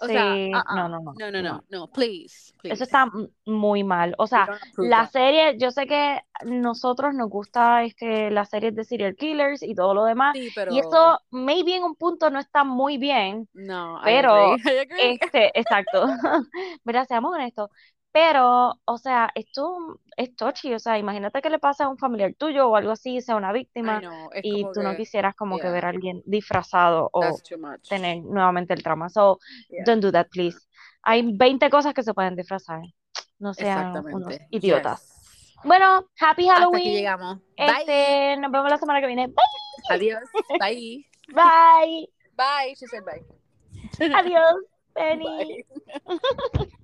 O 0.00 0.06
sea, 0.06 0.34
sí, 0.34 0.50
no, 0.50 0.62
ah, 0.64 0.74
no, 0.76 0.88
no, 0.88 1.00
no, 1.00 1.14
no, 1.18 1.30
no, 1.30 1.42
no. 1.42 1.64
no, 1.70 1.88
please, 1.88 2.52
please. 2.58 2.74
Eso 2.74 2.84
está 2.84 3.10
muy 3.46 3.82
mal. 3.82 4.14
O 4.18 4.28
sea, 4.28 4.48
la 4.76 4.98
that. 5.04 5.10
serie, 5.10 5.58
yo 5.58 5.72
sé 5.72 5.86
que 5.88 6.20
nosotros 6.44 7.14
nos 7.14 7.28
gusta 7.28 7.82
este, 7.82 8.30
las 8.30 8.48
series 8.50 8.76
de 8.76 8.84
serial 8.84 9.16
killers 9.16 9.62
y 9.62 9.74
todo 9.74 9.94
lo 9.94 10.04
demás, 10.04 10.36
Sí, 10.36 10.52
y 10.72 10.78
pero 10.78 10.78
eso 10.78 11.18
maybe 11.30 11.74
en 11.76 11.82
un 11.82 11.96
punto 11.96 12.30
no 12.30 12.38
está 12.38 12.62
muy 12.62 12.96
bien, 12.98 13.48
no, 13.54 13.98
I 13.98 14.02
pero 14.04 14.52
agree, 14.52 14.62
I 14.64 14.78
agree. 14.78 15.18
este, 15.20 15.58
exacto, 15.58 16.06
mira, 16.84 17.04
seamos 17.06 17.34
honestos, 17.34 17.70
pero, 18.12 18.74
o 18.84 18.98
sea, 18.98 19.30
esto 19.34 20.00
es 20.16 20.34
touchy, 20.34 20.74
o 20.74 20.78
sea, 20.78 20.98
imagínate 20.98 21.40
que 21.42 21.50
le 21.50 21.58
pasa 21.58 21.84
a 21.84 21.88
un 21.88 21.98
familiar 21.98 22.34
tuyo 22.34 22.68
o 22.68 22.76
algo 22.76 22.92
así, 22.92 23.20
sea 23.20 23.36
una 23.36 23.52
víctima, 23.52 24.00
know, 24.00 24.30
y 24.42 24.64
tú 24.72 24.82
no 24.82 24.96
quisieras 24.96 25.34
como 25.34 25.58
que 25.58 25.68
ver 25.68 25.84
a 25.84 25.90
alguien 25.90 26.22
disfrazado 26.26 27.10
o 27.12 27.22
tener 27.88 28.22
nuevamente 28.22 28.74
el 28.74 28.82
trauma. 28.82 29.08
So, 29.08 29.38
Yeah, 29.68 29.84
don't 29.84 30.02
do 30.02 30.10
that, 30.12 30.28
please. 30.30 30.58
Hay 31.02 31.22
20 31.36 31.70
cosas 31.70 31.94
que 31.94 32.02
se 32.02 32.14
pueden 32.14 32.34
disfrazar. 32.34 32.80
No 33.38 33.54
sean 33.54 33.96
unos 34.12 34.36
idiotas. 34.50 35.00
Yes. 35.00 35.54
Bueno, 35.64 36.08
happy 36.20 36.48
Hasta 36.48 36.54
aquí 36.54 36.62
Halloween. 36.62 36.92
llegamos. 36.92 37.38
Bye. 37.56 37.80
Este, 37.80 38.36
nos 38.38 38.50
vemos 38.50 38.70
la 38.70 38.78
semana 38.78 39.00
que 39.00 39.06
viene. 39.06 39.26
Bye. 39.28 39.36
Adiós. 39.90 40.22
Bye. 40.58 41.06
Bye. 41.34 42.08
Bye. 42.36 42.74
She 42.76 42.86
said 42.86 43.04
bye. 43.04 43.24
Adiós, 44.14 44.54
Penny. 44.94 45.64
Bye. 46.04 46.68